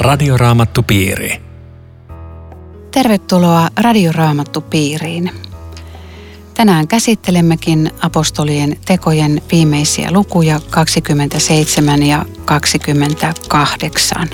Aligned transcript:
Radioraamattupiiri. 0.00 1.42
Tervetuloa 2.90 3.68
Radioraamattupiiriin. 3.80 5.30
Tänään 6.54 6.88
käsittelemmekin 6.88 7.90
apostolien 8.02 8.76
tekojen 8.86 9.42
viimeisiä 9.52 10.08
lukuja 10.12 10.60
27 10.70 12.02
ja 12.02 12.24
28. 12.44 14.28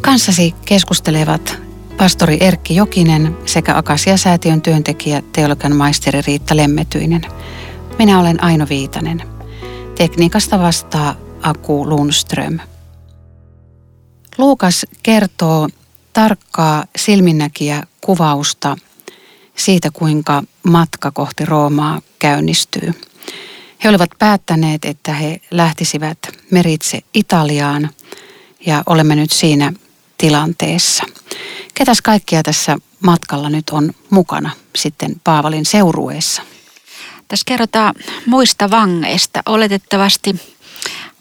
Kanssasi 0.00 0.54
keskustelevat 0.64 1.58
pastori 1.96 2.36
Erkki 2.40 2.76
Jokinen 2.76 3.36
sekä 3.46 3.76
Akasia-säätiön 3.76 4.62
työntekijä 4.62 5.22
teologian 5.32 5.76
maisteri 5.76 6.22
Riitta 6.26 6.56
Lemmetyinen. 6.56 7.22
Minä 7.98 8.20
olen 8.20 8.44
Aino 8.44 8.66
Viitanen. 8.68 9.22
Tekniikasta 9.94 10.58
vastaa 10.58 11.14
Aku 11.42 11.88
Lundström. 11.88 12.58
Luukas 14.40 14.86
kertoo 15.02 15.68
tarkkaa 16.12 16.84
silminnäkiä 16.96 17.82
kuvausta 18.00 18.76
siitä, 19.56 19.90
kuinka 19.92 20.42
matka 20.62 21.10
kohti 21.10 21.44
Roomaa 21.44 22.02
käynnistyy. 22.18 22.92
He 23.84 23.88
olivat 23.88 24.10
päättäneet, 24.18 24.84
että 24.84 25.12
he 25.12 25.40
lähtisivät 25.50 26.18
meritse 26.50 27.00
Italiaan 27.14 27.90
ja 28.66 28.82
olemme 28.86 29.16
nyt 29.16 29.30
siinä 29.30 29.72
tilanteessa. 30.18 31.04
Ketäs 31.74 32.02
kaikkia 32.02 32.42
tässä 32.42 32.78
matkalla 33.00 33.50
nyt 33.50 33.70
on 33.70 33.92
mukana 34.10 34.50
sitten 34.76 35.20
Paavalin 35.24 35.66
seurueessa? 35.66 36.42
Tässä 37.28 37.44
kerrotaan 37.46 37.94
muista 38.26 38.70
vangeista. 38.70 39.42
Oletettavasti 39.46 40.40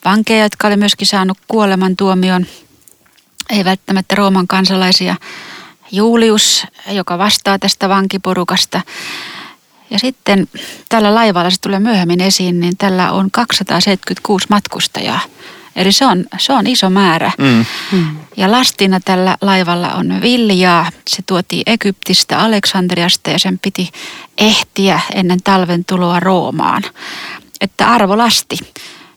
vankeja, 0.05 0.43
jotka 0.43 0.67
oli 0.67 0.77
myöskin 0.77 1.07
saanut 1.07 1.37
kuolemantuomion, 1.47 2.45
ei 3.49 3.65
välttämättä 3.65 4.15
Rooman 4.15 4.47
kansalaisia. 4.47 5.15
Julius, 5.91 6.67
joka 6.91 7.17
vastaa 7.17 7.59
tästä 7.59 7.89
vankiporukasta. 7.89 8.81
Ja 9.89 9.99
sitten 9.99 10.47
tällä 10.89 11.15
laivalla, 11.15 11.49
se 11.49 11.61
tulee 11.61 11.79
myöhemmin 11.79 12.21
esiin, 12.21 12.59
niin 12.59 12.77
tällä 12.77 13.11
on 13.11 13.31
276 13.31 14.47
matkustajaa. 14.49 15.19
Eli 15.75 15.91
se 15.91 16.05
on, 16.05 16.25
se 16.37 16.53
on 16.53 16.67
iso 16.67 16.89
määrä. 16.89 17.31
Mm. 17.37 17.65
Mm. 17.91 18.17
Ja 18.37 18.51
lastina 18.51 18.99
tällä 18.99 19.37
laivalla 19.41 19.93
on 19.93 20.21
viljaa. 20.21 20.91
Se 21.07 21.21
tuotiin 21.25 21.63
Egyptistä, 21.65 22.39
Aleksandriasta 22.39 23.29
ja 23.29 23.39
sen 23.39 23.59
piti 23.59 23.89
ehtiä 24.37 24.99
ennen 25.13 25.43
talven 25.43 25.85
tuloa 25.85 26.19
Roomaan. 26.19 26.83
Että 27.61 27.91
arvo 27.91 28.17
lasti. 28.17 28.57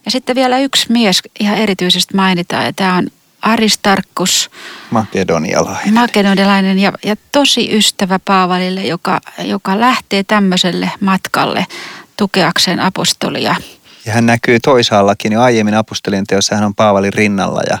Ja 0.05 0.11
sitten 0.11 0.35
vielä 0.35 0.59
yksi 0.59 0.91
mies 0.91 1.21
ihan 1.39 1.57
erityisesti 1.57 2.15
mainitaan, 2.15 2.65
ja 2.65 2.73
tämä 2.73 2.95
on 2.95 3.07
Aristarkkus. 3.43 4.51
Makedonialainen. 4.91 5.93
Makedonialainen 5.93 6.79
ja, 6.79 6.93
ja 7.05 7.15
tosi 7.31 7.77
ystävä 7.77 8.19
Paavalille, 8.25 8.83
joka, 8.83 9.21
joka 9.39 9.79
lähtee 9.79 10.23
tämmöiselle 10.23 10.91
matkalle 10.99 11.65
tukeakseen 12.17 12.79
apostolia. 12.79 13.55
Ja 14.05 14.13
hän 14.13 14.25
näkyy 14.25 14.59
toisaallakin 14.59 15.31
jo 15.31 15.41
aiemmin 15.41 15.75
apostolien 15.75 16.27
teossa, 16.27 16.55
hän 16.55 16.63
on 16.63 16.75
Paavalin 16.75 17.13
rinnalla 17.13 17.61
ja 17.69 17.77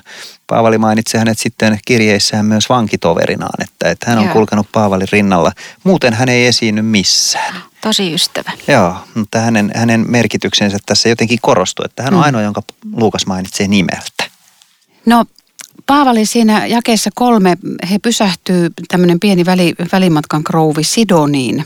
Paavali 0.47 0.77
mainitsi 0.77 1.17
hänet 1.17 1.39
sitten 1.39 1.79
kirjeissään 1.85 2.45
myös 2.45 2.69
vankitoverinaan, 2.69 3.63
että, 3.63 3.89
että 3.89 4.09
hän 4.09 4.19
on 4.19 4.25
Joo. 4.25 4.33
kulkenut 4.33 4.67
Paavalin 4.71 5.07
rinnalla. 5.11 5.51
Muuten 5.83 6.13
hän 6.13 6.29
ei 6.29 6.45
esiinny 6.45 6.81
missään. 6.81 7.55
Tosi 7.81 8.13
ystävä. 8.13 8.51
Joo, 8.67 8.95
mutta 9.15 9.39
hänen, 9.39 9.71
hänen 9.75 10.05
merkityksensä 10.07 10.77
tässä 10.85 11.09
jotenkin 11.09 11.39
korostuu, 11.41 11.85
että 11.85 12.03
hän 12.03 12.13
on 12.13 12.19
mm. 12.19 12.23
ainoa, 12.23 12.41
jonka 12.41 12.61
Luukas 12.93 13.25
mainitsee 13.25 13.67
nimeltä. 13.67 14.23
No 15.05 15.25
Paavali 15.85 16.25
siinä 16.25 16.65
jakeessa 16.65 17.09
kolme, 17.15 17.57
he 17.91 17.99
pysähtyy 17.99 18.69
tämmöinen 18.87 19.19
pieni 19.19 19.45
väli, 19.45 19.73
välimatkan 19.91 20.43
krouvi 20.43 20.83
Sidoniin. 20.83 21.65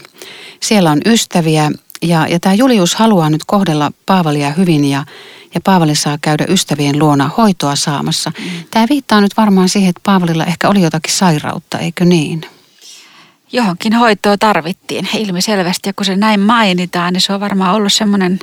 Siellä 0.59 0.91
on 0.91 1.01
ystäviä 1.05 1.71
ja, 2.01 2.27
ja 2.27 2.39
tämä 2.39 2.55
Julius 2.55 2.95
haluaa 2.95 3.29
nyt 3.29 3.43
kohdella 3.47 3.91
Paavalia 4.05 4.51
hyvin 4.51 4.85
ja, 4.85 5.05
ja 5.53 5.61
Paavali 5.61 5.95
saa 5.95 6.17
käydä 6.21 6.45
ystävien 6.49 6.99
luona 6.99 7.29
hoitoa 7.37 7.75
saamassa. 7.75 8.31
Mm. 8.39 8.45
Tämä 8.71 8.85
viittaa 8.89 9.21
nyt 9.21 9.37
varmaan 9.37 9.69
siihen, 9.69 9.89
että 9.89 10.01
Paavalilla 10.03 10.45
ehkä 10.45 10.69
oli 10.69 10.81
jotakin 10.81 11.13
sairautta, 11.13 11.79
eikö 11.79 12.05
niin? 12.05 12.41
Johonkin 13.51 13.93
hoitoa 13.93 14.37
tarvittiin 14.37 15.07
ilmiselvästi 15.17 15.89
ja 15.89 15.93
kun 15.93 16.05
se 16.05 16.15
näin 16.15 16.39
mainitaan, 16.39 17.13
niin 17.13 17.21
se 17.21 17.33
on 17.33 17.39
varmaan 17.39 17.75
ollut 17.75 17.93
semmoinen 17.93 18.39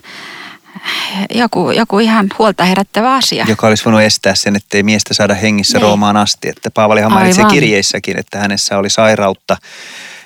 joku, 1.31 1.71
joku 1.71 1.99
ihan 1.99 2.27
huolta 2.39 2.65
herättävä 2.65 3.15
asia. 3.15 3.45
Joka 3.49 3.67
olisi 3.67 3.85
voinut 3.85 4.01
estää 4.01 4.35
sen, 4.35 4.57
ettei 4.57 4.83
miestä 4.83 5.15
saada 5.15 5.35
hengissä 5.35 5.79
niin. 5.79 5.83
Roomaan 5.83 6.17
asti. 6.17 6.49
Että 6.49 6.71
Paavalihan 6.71 7.13
mainitsee 7.13 7.45
kirjeissäkin, 7.45 8.19
että 8.19 8.39
hänessä 8.39 8.79
oli 8.79 8.91
sairautta 8.91 9.57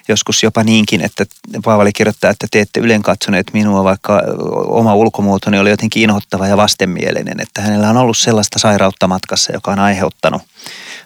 joskus 0.08 0.42
jopa 0.42 0.64
niinkin, 0.64 1.00
että 1.00 1.26
Paavali 1.64 1.92
kirjoittaa, 1.92 2.31
että 2.31 2.47
te 2.50 2.60
ette 2.60 2.81
ylen 2.81 3.03
katsoneet 3.03 3.47
minua, 3.53 3.84
vaikka 3.84 4.22
oma 4.66 4.94
ulkomuotoni 4.94 5.58
oli 5.58 5.70
jotenkin 5.70 6.03
inhottava 6.03 6.47
ja 6.47 6.56
vastenmielinen. 6.56 7.41
Että 7.41 7.62
hänellä 7.62 7.91
on 7.91 7.97
ollut 7.97 8.19
sellaista 8.19 8.58
sairautta 8.58 9.08
matkassa, 9.08 9.53
joka 9.53 9.70
on 9.72 9.78
aiheuttanut, 9.78 10.42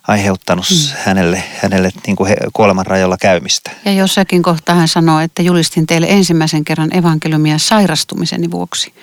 aiheuttanut 0.09 0.67
hmm. 0.71 0.97
hänelle, 1.05 1.43
hänelle 1.63 1.91
niin 2.07 2.17
kuin 2.17 2.37
kuoleman 2.53 2.87
rajalla 2.87 3.17
käymistä. 3.21 3.71
Ja 3.85 3.93
jossakin 3.93 4.43
kohtaa 4.43 4.75
hän 4.75 4.89
sanoo, 4.89 5.21
että 5.21 5.43
julistin 5.43 5.87
teille 5.87 6.07
ensimmäisen 6.11 6.65
kerran 6.65 6.97
evankeliumia 6.97 7.59
sairastumiseni 7.59 8.51
vuoksi. 8.51 8.95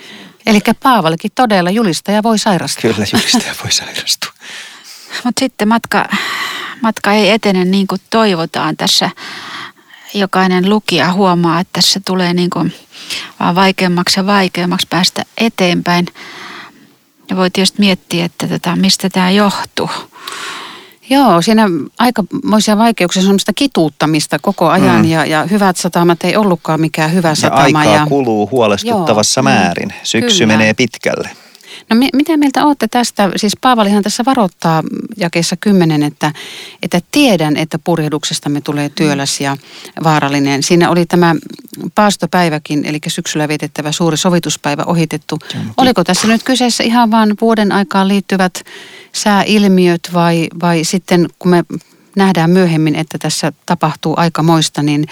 Eli 0.46 0.60
Paavalikin 0.84 1.32
todella 1.36 1.70
julistaja 1.70 2.24
voi 2.24 2.40
sairastua. 2.40 2.82
Kyllä, 2.94 3.08
julistaja 3.14 3.56
voi 3.64 3.72
sairastua. 3.72 4.32
Mutta 5.24 5.40
sitten 5.40 5.68
matka, 5.68 6.06
matka 6.82 7.12
ei 7.12 7.30
etene 7.30 7.66
niin 7.66 7.88
kuin 7.88 8.02
toivotaan 8.10 8.78
tässä. 8.78 9.10
Jokainen 10.14 10.70
lukija 10.70 11.14
huomaa, 11.14 11.60
että 11.60 11.74
tässä 11.74 12.02
tulee 12.06 12.34
niin 12.34 12.50
kuin 12.50 12.74
vaan 13.40 13.56
vaikeammaksi 13.56 14.20
ja 14.20 14.26
vaikeammaksi 14.26 14.88
päästä 14.90 15.26
eteenpäin. 15.38 16.08
Ja 17.30 17.36
voi 17.36 17.52
tietysti 17.52 17.80
miettiä, 17.80 18.26
että 18.26 18.48
tota, 18.48 18.76
mistä 18.76 19.10
tämä 19.10 19.32
johtuu. 19.32 19.90
Joo, 21.10 21.42
siinä 21.42 21.70
aikamoisia 22.00 22.78
vaikeuksia, 22.78 23.22
semmoista 23.22 23.54
kituuttamista 23.56 24.40
koko 24.40 24.70
ajan 24.70 25.06
mm. 25.06 25.10
ja, 25.12 25.26
ja 25.26 25.44
hyvät 25.44 25.78
satamat 25.78 26.24
ei 26.24 26.38
ollutkaan 26.38 26.82
mikään 26.82 27.14
hyvä 27.14 27.36
satama. 27.36 27.84
Ja 27.84 27.90
aikaa 27.90 27.96
ja... 27.96 28.06
kuluu 28.06 28.50
huolestuttavassa 28.52 29.40
Joo, 29.40 29.44
mm, 29.44 29.50
määrin. 29.50 29.94
Syksy 30.04 30.44
kyllä. 30.44 30.58
menee 30.58 30.74
pitkälle. 30.74 31.30
No 31.90 31.96
mitä 32.14 32.38
mieltä 32.38 32.66
olette 32.66 32.88
tästä? 32.88 33.32
Siis 33.36 33.54
Paavalihan 33.62 34.04
tässä 34.04 34.26
varoittaa 34.26 34.84
jakeessa 35.18 35.56
kymmenen, 35.58 36.04
että, 36.04 36.34
että 36.84 37.02
tiedän, 37.12 37.58
että 37.58 37.80
purjehduksestamme 37.80 38.62
tulee 38.62 38.90
työläs 38.90 39.42
ja 39.42 39.58
vaarallinen. 40.04 40.64
Siinä 40.64 40.90
oli 40.90 41.06
tämä 41.06 41.36
paastopäiväkin, 41.96 42.86
eli 42.86 43.00
syksyllä 43.08 43.48
vietettävä 43.48 43.92
suuri 43.92 44.18
sovituspäivä 44.18 44.84
ohitettu. 44.84 45.40
Oliko 45.78 46.04
tässä 46.04 46.28
nyt 46.28 46.44
kyseessä 46.44 46.84
ihan 46.84 47.12
vain 47.12 47.34
vuoden 47.42 47.72
aikaan 47.72 48.08
liittyvät 48.08 48.64
sääilmiöt 49.14 50.10
vai, 50.14 50.48
vai 50.62 50.84
sitten 50.84 51.28
kun 51.40 51.52
me 51.52 51.64
nähdään 52.16 52.50
myöhemmin, 52.50 52.96
että 52.96 53.18
tässä 53.18 53.54
tapahtuu 53.66 54.14
aika 54.18 54.44
moista, 54.44 54.84
niin 54.84 55.08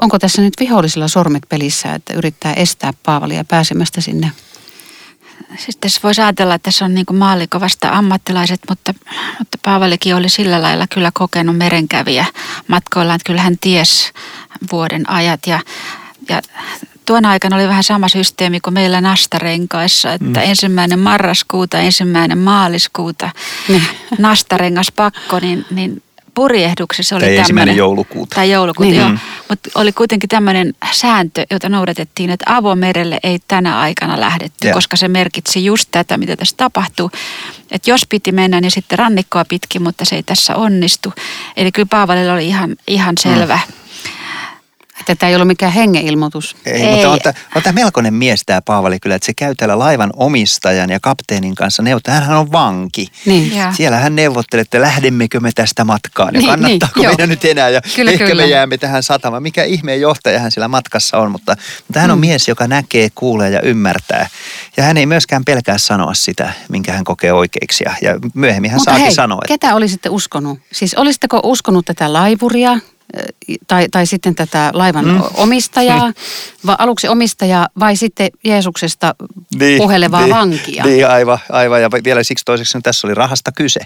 onko 0.00 0.18
tässä 0.18 0.42
nyt 0.42 0.54
vihollisilla 0.60 1.08
sormet 1.08 1.42
pelissä, 1.48 1.94
että 1.94 2.12
yrittää 2.12 2.54
estää 2.54 2.92
Paavalia 3.04 3.44
pääsemästä 3.44 4.00
sinne 4.00 4.30
Siis 5.56 5.76
tässä 5.76 6.00
voisi 6.02 6.22
ajatella, 6.22 6.54
että 6.54 6.64
tässä 6.64 6.84
on 6.84 6.94
niin 6.94 7.06
maallikko 7.12 7.60
vasta 7.60 7.88
ammattilaiset, 7.88 8.60
mutta, 8.68 8.94
mutta 9.38 9.58
Paavalikin 9.64 10.16
oli 10.16 10.28
sillä 10.28 10.62
lailla 10.62 10.86
kyllä 10.94 11.10
kokenut 11.14 11.56
merenkävijä 11.56 12.26
matkoillaan, 12.68 13.16
että 13.16 13.26
kyllä 13.26 13.42
hän 13.42 13.58
ties 13.60 14.12
vuoden 14.72 15.10
ajat 15.10 15.46
ja, 15.46 15.60
ja 16.28 16.42
tuona 17.06 17.30
aikana 17.30 17.56
oli 17.56 17.68
vähän 17.68 17.84
sama 17.84 18.08
systeemi 18.08 18.60
kuin 18.60 18.74
meillä 18.74 19.00
nastarenkaissa, 19.00 20.12
että 20.12 20.26
mm. 20.26 20.36
ensimmäinen 20.36 20.98
marraskuuta, 20.98 21.78
ensimmäinen 21.78 22.38
maaliskuuta 22.38 23.30
mm. 23.68 23.80
nastarengas 24.18 24.92
pakko, 24.96 25.40
niin, 25.40 25.66
niin 25.70 26.02
purjehduksessa 26.34 27.16
oli 27.16 27.42
tämmöinen... 27.46 27.76
joulukuuta. 27.76 28.34
Tai 28.34 28.50
joulukuuta, 28.50 28.90
niin. 28.90 29.00
joo. 29.00 29.10
Mutta 29.48 29.70
oli 29.74 29.92
kuitenkin 29.92 30.28
tämmöinen 30.28 30.74
sääntö, 30.92 31.46
jota 31.50 31.68
noudatettiin, 31.68 32.30
että 32.30 32.44
avomerelle 32.56 33.20
ei 33.22 33.38
tänä 33.48 33.80
aikana 33.80 34.20
lähdetty, 34.20 34.68
ja. 34.68 34.74
koska 34.74 34.96
se 34.96 35.08
merkitsi 35.08 35.64
just 35.64 35.88
tätä, 35.90 36.16
mitä 36.16 36.36
tässä 36.36 36.56
tapahtuu. 36.56 37.10
Että 37.70 37.90
jos 37.90 38.06
piti 38.08 38.32
mennä, 38.32 38.60
niin 38.60 38.70
sitten 38.70 38.98
rannikkoa 38.98 39.44
pitkin, 39.44 39.82
mutta 39.82 40.04
se 40.04 40.16
ei 40.16 40.22
tässä 40.22 40.56
onnistu. 40.56 41.12
Eli 41.56 41.72
kyllä 41.72 41.88
Paavalilla 41.90 42.32
oli 42.32 42.46
ihan, 42.46 42.76
ihan 42.86 43.14
selvä. 43.18 43.58
Mm 43.66 43.83
Että 45.00 45.14
tämä 45.14 45.30
ei 45.30 45.36
ollut 45.36 45.48
mikään 45.48 45.72
hengeilmoitus. 45.72 46.56
Ei, 46.66 46.82
ei. 46.82 46.92
mutta 46.94 47.10
on, 47.10 47.18
tämä, 47.22 47.34
on 47.54 47.62
tämä 47.62 47.72
melkoinen 47.72 48.14
mies 48.14 48.42
tämä 48.46 48.62
Paavali 48.62 49.00
kyllä, 49.00 49.16
että 49.16 49.26
se 49.26 49.34
käy 49.34 49.54
täällä 49.54 49.78
laivan 49.78 50.10
omistajan 50.16 50.90
ja 50.90 51.00
kapteenin 51.00 51.54
kanssa 51.54 51.82
neuvottelee. 51.82 52.20
Hän 52.20 52.36
on 52.36 52.52
vanki. 52.52 53.08
Niin. 53.26 53.52
Siellä 53.76 53.98
hän 53.98 54.16
neuvottelee, 54.16 54.60
että 54.60 54.80
lähdemmekö 54.80 55.40
me 55.40 55.50
tästä 55.54 55.84
matkaan 55.84 56.34
ja 56.34 56.40
niin, 56.40 56.50
kannattaako 56.50 57.00
niin, 57.00 57.08
meidän 57.08 57.28
nyt 57.28 57.44
enää 57.44 57.68
ja 57.68 57.80
kyllä, 57.96 58.10
ehkä 58.10 58.26
kyllä. 58.26 58.42
me 58.42 58.48
jäämme 58.48 58.78
tähän 58.78 59.02
satamaan. 59.02 59.42
Mikä 59.42 59.64
ihmeen 59.64 60.00
johtaja 60.00 60.38
hän 60.38 60.50
sillä 60.50 60.68
matkassa 60.68 61.18
on, 61.18 61.30
mutta, 61.30 61.56
mutta 61.88 62.00
hän 62.00 62.10
on 62.10 62.18
mm. 62.18 62.20
mies, 62.20 62.48
joka 62.48 62.66
näkee, 62.66 63.08
kuulee 63.14 63.50
ja 63.50 63.60
ymmärtää. 63.60 64.28
Ja 64.76 64.82
hän 64.82 64.96
ei 64.96 65.06
myöskään 65.06 65.44
pelkää 65.44 65.78
sanoa 65.78 66.14
sitä, 66.14 66.52
minkä 66.68 66.92
hän 66.92 67.04
kokee 67.04 67.32
oikeiksi. 67.32 67.84
Ja 68.02 68.18
myöhemmin 68.34 68.70
hän 68.70 68.80
saakin 68.80 69.14
sanoa. 69.14 69.40
Että... 69.44 69.54
ketä 69.54 69.74
olisitte 69.74 70.08
uskonut? 70.08 70.58
Siis 70.72 70.94
olisitteko 70.94 71.40
uskonut 71.44 71.84
tätä 71.84 72.12
laivuria, 72.12 72.78
tai, 73.68 73.86
tai 73.90 74.06
sitten 74.06 74.34
tätä 74.34 74.70
laivan 74.72 75.04
mm. 75.04 75.22
omistajaa, 75.34 76.12
vai 76.66 76.76
aluksi 76.78 77.08
omistajaa 77.08 77.68
vai 77.80 77.96
sitten 77.96 78.30
Jeesuksesta 78.44 79.14
niin, 79.58 79.78
puhelevaa 79.78 80.20
niin, 80.20 80.34
vankia? 80.34 80.84
Niin, 80.84 81.08
aivan, 81.08 81.38
aivan. 81.50 81.82
Ja 81.82 81.90
vielä 82.04 82.22
siksi 82.22 82.44
toiseksi 82.44 82.78
tässä 82.82 83.06
oli 83.06 83.14
rahasta 83.14 83.52
kyse. 83.52 83.80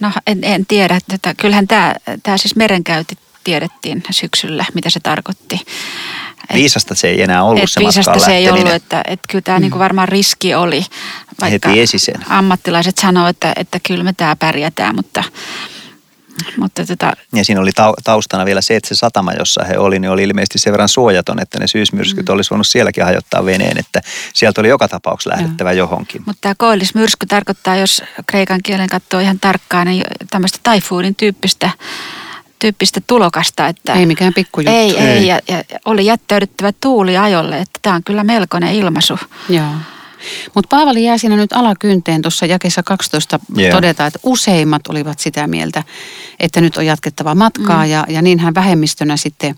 No 0.00 0.12
en, 0.26 0.44
en 0.44 0.66
tiedä. 0.66 0.98
Että 1.14 1.34
kyllähän 1.34 1.68
tämä, 1.68 1.94
tämä 2.22 2.36
siis 2.36 2.56
merenkäynti 2.56 3.14
tiedettiin 3.44 4.02
syksyllä, 4.10 4.64
mitä 4.74 4.90
se 4.90 5.00
tarkoitti. 5.00 5.60
Et, 6.50 6.56
viisasta 6.56 6.94
se 6.94 7.08
ei 7.08 7.22
enää 7.22 7.44
ollut 7.44 7.62
et 7.62 7.70
se 7.70 7.80
Viisasta 7.80 8.18
se 8.18 8.36
ei 8.36 8.50
ollut, 8.50 8.72
että, 8.72 9.02
että 9.06 9.28
kyllä 9.30 9.42
tämä 9.42 9.58
mm. 9.58 9.62
niinku 9.62 9.78
varmaan 9.78 10.08
riski 10.08 10.54
oli. 10.54 10.84
Vaikka 11.40 11.68
Heti 11.68 11.80
esisen. 11.80 12.20
ammattilaiset 12.28 12.98
sanoivat, 12.98 13.36
että, 13.36 13.52
että 13.56 13.80
kyllä 13.86 14.04
me 14.04 14.12
tämä 14.12 14.36
pärjätään, 14.36 14.96
mutta 14.96 15.24
mutta 16.56 16.86
tota... 16.86 17.12
Ja 17.34 17.44
siinä 17.44 17.60
oli 17.60 17.70
taustana 18.04 18.44
vielä 18.44 18.60
se, 18.60 18.76
että 18.76 18.88
se 18.88 18.94
satama, 18.94 19.32
jossa 19.32 19.64
he 19.64 19.78
oli, 19.78 19.98
niin 19.98 20.10
oli 20.10 20.22
ilmeisesti 20.22 20.58
sen 20.58 20.72
verran 20.72 20.88
suojaton, 20.88 21.40
että 21.40 21.58
ne 21.58 21.66
syysmyrskyt 21.66 22.28
mm. 22.28 22.34
olisi 22.34 22.50
voinut 22.50 22.66
sielläkin 22.66 23.04
hajottaa 23.04 23.44
veneen, 23.44 23.78
että 23.78 24.00
sieltä 24.34 24.60
oli 24.60 24.68
joka 24.68 24.88
tapauksessa 24.88 25.30
lähdettävä 25.30 25.72
Joo. 25.72 25.86
johonkin. 25.86 26.22
Mutta 26.26 26.40
tämä 26.40 26.54
koillismyrsky 26.58 27.26
tarkoittaa, 27.26 27.76
jos 27.76 28.02
kreikan 28.26 28.60
kielen 28.62 28.88
katsoo 28.88 29.20
ihan 29.20 29.40
tarkkaan, 29.40 29.86
niin 29.86 30.04
tämmöistä 30.30 30.58
taifuudin 30.62 31.14
tyyppistä 31.14 31.70
tyyppistä 32.58 33.00
tulokasta. 33.06 33.68
Että 33.68 33.94
ei 33.94 34.06
mikään 34.06 34.34
pikkujuttu. 34.34 34.76
Ei, 34.76 34.98
ei, 34.98 35.08
ei. 35.08 35.26
Ja, 35.26 35.40
ja 35.48 35.64
oli 35.84 36.06
jättäydyttävä 36.06 36.72
tuuli 36.80 37.16
ajolle, 37.16 37.58
että 37.58 37.78
tämä 37.82 37.96
on 37.96 38.04
kyllä 38.04 38.24
melkoinen 38.24 38.74
ilmaisu. 38.74 39.18
Joo. 39.48 39.64
Mutta 40.54 40.76
Paavali 40.76 41.04
jää 41.04 41.18
siinä 41.18 41.36
nyt 41.36 41.52
alakynteen 41.52 42.22
tuossa 42.22 42.46
jakessa 42.46 42.82
12 42.82 43.40
yeah. 43.58 43.74
todeta, 43.74 44.06
että 44.06 44.18
useimmat 44.22 44.86
olivat 44.86 45.18
sitä 45.18 45.46
mieltä, 45.46 45.82
että 46.40 46.60
nyt 46.60 46.76
on 46.76 46.86
jatkettava 46.86 47.34
matkaa 47.34 47.84
mm. 47.84 47.90
ja, 47.90 48.06
ja 48.08 48.22
niin 48.22 48.38
hän 48.38 48.54
vähemmistönä 48.54 49.16
sitten 49.16 49.54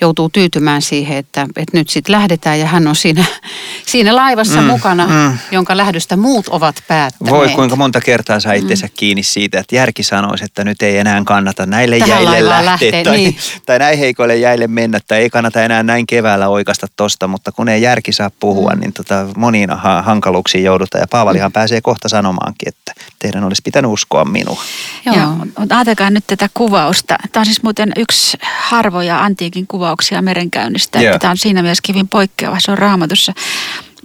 joutuu 0.00 0.28
tyytymään 0.28 0.82
siihen, 0.82 1.16
että, 1.16 1.46
että 1.56 1.76
nyt 1.76 1.88
sitten 1.88 2.12
lähdetään 2.12 2.60
ja 2.60 2.66
hän 2.66 2.86
on 2.86 2.96
siinä, 2.96 3.24
siinä 3.86 4.16
laivassa 4.16 4.60
mm. 4.60 4.66
mukana, 4.66 5.06
mm. 5.06 5.38
jonka 5.50 5.76
lähdöstä 5.76 6.16
muut 6.16 6.48
ovat 6.48 6.82
päättäneet. 6.88 7.36
Voi 7.36 7.48
kuinka 7.48 7.76
monta 7.76 8.00
kertaa 8.00 8.40
saa 8.40 8.52
itsensä 8.52 8.86
mm. 8.86 8.92
kiinni 8.96 9.22
siitä, 9.22 9.60
että 9.60 9.76
järki 9.76 10.02
sanoisi, 10.02 10.44
että 10.44 10.64
nyt 10.64 10.82
ei 10.82 10.98
enää 10.98 11.22
kannata 11.24 11.66
näille 11.66 11.98
Tähän 11.98 12.22
jäille 12.22 12.48
lähteä, 12.48 12.64
lähteä 12.64 13.04
tai, 13.04 13.16
niin. 13.16 13.36
tai 13.66 13.78
näin 13.78 13.98
heikoille 13.98 14.36
jäille 14.36 14.66
mennä 14.66 15.00
tai 15.08 15.18
ei 15.18 15.30
kannata 15.30 15.62
enää 15.62 15.82
näin 15.82 16.06
keväällä 16.06 16.48
oikasta 16.48 16.86
tosta, 16.96 17.28
mutta 17.28 17.52
kun 17.52 17.68
ei 17.68 17.82
järki 17.82 18.12
saa 18.12 18.30
puhua, 18.40 18.74
mm. 18.74 18.80
niin 18.80 18.92
tota, 18.92 19.26
moniin 19.36 19.70
hankaluuksiin 20.08 20.64
joudutaan. 20.64 21.00
Ja 21.00 21.06
Paavalihan 21.10 21.50
mm. 21.50 21.52
pääsee 21.52 21.80
kohta 21.80 22.08
sanomaankin, 22.08 22.68
että 22.68 22.92
teidän 23.18 23.44
olisi 23.44 23.62
pitänyt 23.64 23.90
uskoa 23.90 24.24
minua. 24.24 24.62
Joo, 25.06 25.16
Joo. 25.16 25.28
mutta 25.58 25.76
ajatelkaa 25.76 26.10
nyt 26.10 26.24
tätä 26.26 26.48
kuvausta. 26.54 27.16
Tämä 27.32 27.40
on 27.40 27.46
siis 27.46 27.62
muuten 27.62 27.92
yksi 27.96 28.38
harvoja 28.68 29.24
antiikin 29.24 29.66
kuvauksia 29.66 30.22
merenkäynnistä. 30.22 31.00
Että 31.00 31.18
tämä 31.18 31.30
on 31.30 31.38
siinä 31.38 31.62
mielessä 31.62 31.82
kivin 31.82 32.08
poikkeava, 32.08 32.56
se 32.60 32.70
on 32.70 32.78
raamatussa. 32.78 33.32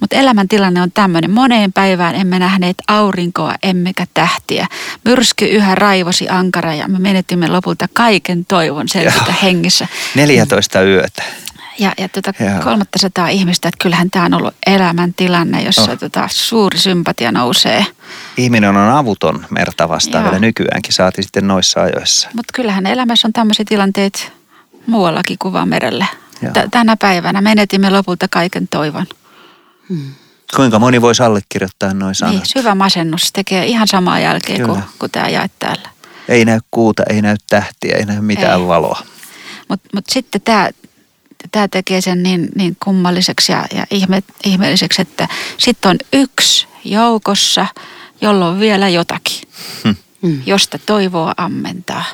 Mutta 0.02 0.16
elämäntilanne 0.16 0.82
on 0.82 0.92
tämmöinen. 0.92 1.32
Moneen 1.32 1.74
päivään 1.74 2.16
emme 2.16 2.40
nähneet 2.40 2.78
aurinkoa 2.88 3.56
emmekä 3.64 4.06
tähtiä. 4.14 4.68
Myrsky 5.06 5.46
yhä 5.46 5.76
raivosi 5.76 6.30
ankara 6.30 6.74
ja 6.74 6.88
me 6.88 7.00
menetimme 7.00 7.48
lopulta 7.48 7.88
kaiken 7.94 8.46
toivon 8.46 8.88
selvitä 8.88 9.34
hengissä. 9.44 9.88
14 10.16 10.82
yötä 10.82 11.24
ja, 11.80 11.94
ja 11.98 12.10
tuota 12.10 12.34
300 12.64 13.28
ihmistä, 13.28 13.68
että 13.68 13.84
kyllähän 13.84 14.12
tämä 14.12 14.26
on 14.26 14.34
ollut 14.34 14.54
elämäntilanne, 14.66 15.62
jossa 15.62 15.92
oh. 15.92 15.98
tota, 16.00 16.28
suuri 16.32 16.80
sympatia 16.80 17.32
nousee. 17.32 17.86
Ihminen 18.38 18.70
on 18.70 18.90
avuton 18.90 19.46
merta 19.50 19.90
vastaan 19.90 20.24
vielä 20.24 20.40
nykyäänkin, 20.40 20.94
saati 20.94 21.24
sitten 21.24 21.48
noissa 21.48 21.82
ajoissa. 21.82 22.30
Mutta 22.34 22.54
kyllähän 22.54 22.86
elämässä 22.86 23.28
on 23.28 23.34
tämmöisiä 23.34 23.66
tilanteita 23.68 24.20
muuallakin 24.88 25.38
kuin 25.40 25.54
vaan 25.54 25.70
merellä. 25.70 26.06
T- 26.54 26.72
tänä 26.72 26.98
päivänä 26.98 27.42
menetimme 27.42 27.90
lopulta 27.90 28.28
kaiken 28.28 28.68
toivon. 28.68 29.06
Hmm. 29.90 30.12
Kuinka 30.56 30.80
moni 30.80 31.02
voisi 31.02 31.24
allekirjoittaa 31.24 31.94
noin 31.94 32.16
sanat? 32.16 32.36
Niin, 32.36 32.46
syvä 32.46 32.76
masennus 32.76 33.32
tekee 33.34 33.66
ihan 33.66 33.88
samaa 33.88 34.20
jälkeen 34.20 34.62
Kyllä. 34.62 34.74
kuin, 34.74 34.84
kuin 35.00 35.12
tämä 35.12 35.30
jaet 35.30 35.52
täällä. 35.60 35.90
Ei 36.28 36.46
näy 36.46 36.60
kuuta, 36.72 37.04
ei 37.10 37.22
näy 37.22 37.36
tähtiä, 37.50 37.96
ei 37.98 38.06
näy 38.06 38.22
mitään 38.22 38.62
ei. 38.62 38.68
valoa. 38.68 39.00
Mutta 39.70 39.90
mut 39.94 40.06
sitten 40.12 40.42
tämä 40.42 40.70
tämä 41.52 41.68
tekee 41.68 42.02
sen 42.02 42.24
niin, 42.24 42.50
niin 42.56 42.78
kummalliseksi 42.84 43.52
ja, 43.52 43.66
ja 43.76 43.86
ihme, 43.92 44.24
ihmeelliseksi, 44.46 45.02
että 45.02 45.28
sitten 45.58 45.92
on 45.92 45.98
yksi 46.14 46.68
joukossa, 46.86 47.66
jolla 48.22 48.48
on 48.48 48.60
vielä 48.60 48.90
jotakin, 48.90 49.42
hmm. 49.84 49.96
hmm. 50.22 50.42
josta 50.46 50.80
toivoa 50.86 51.34
ammentaa. 51.38 52.06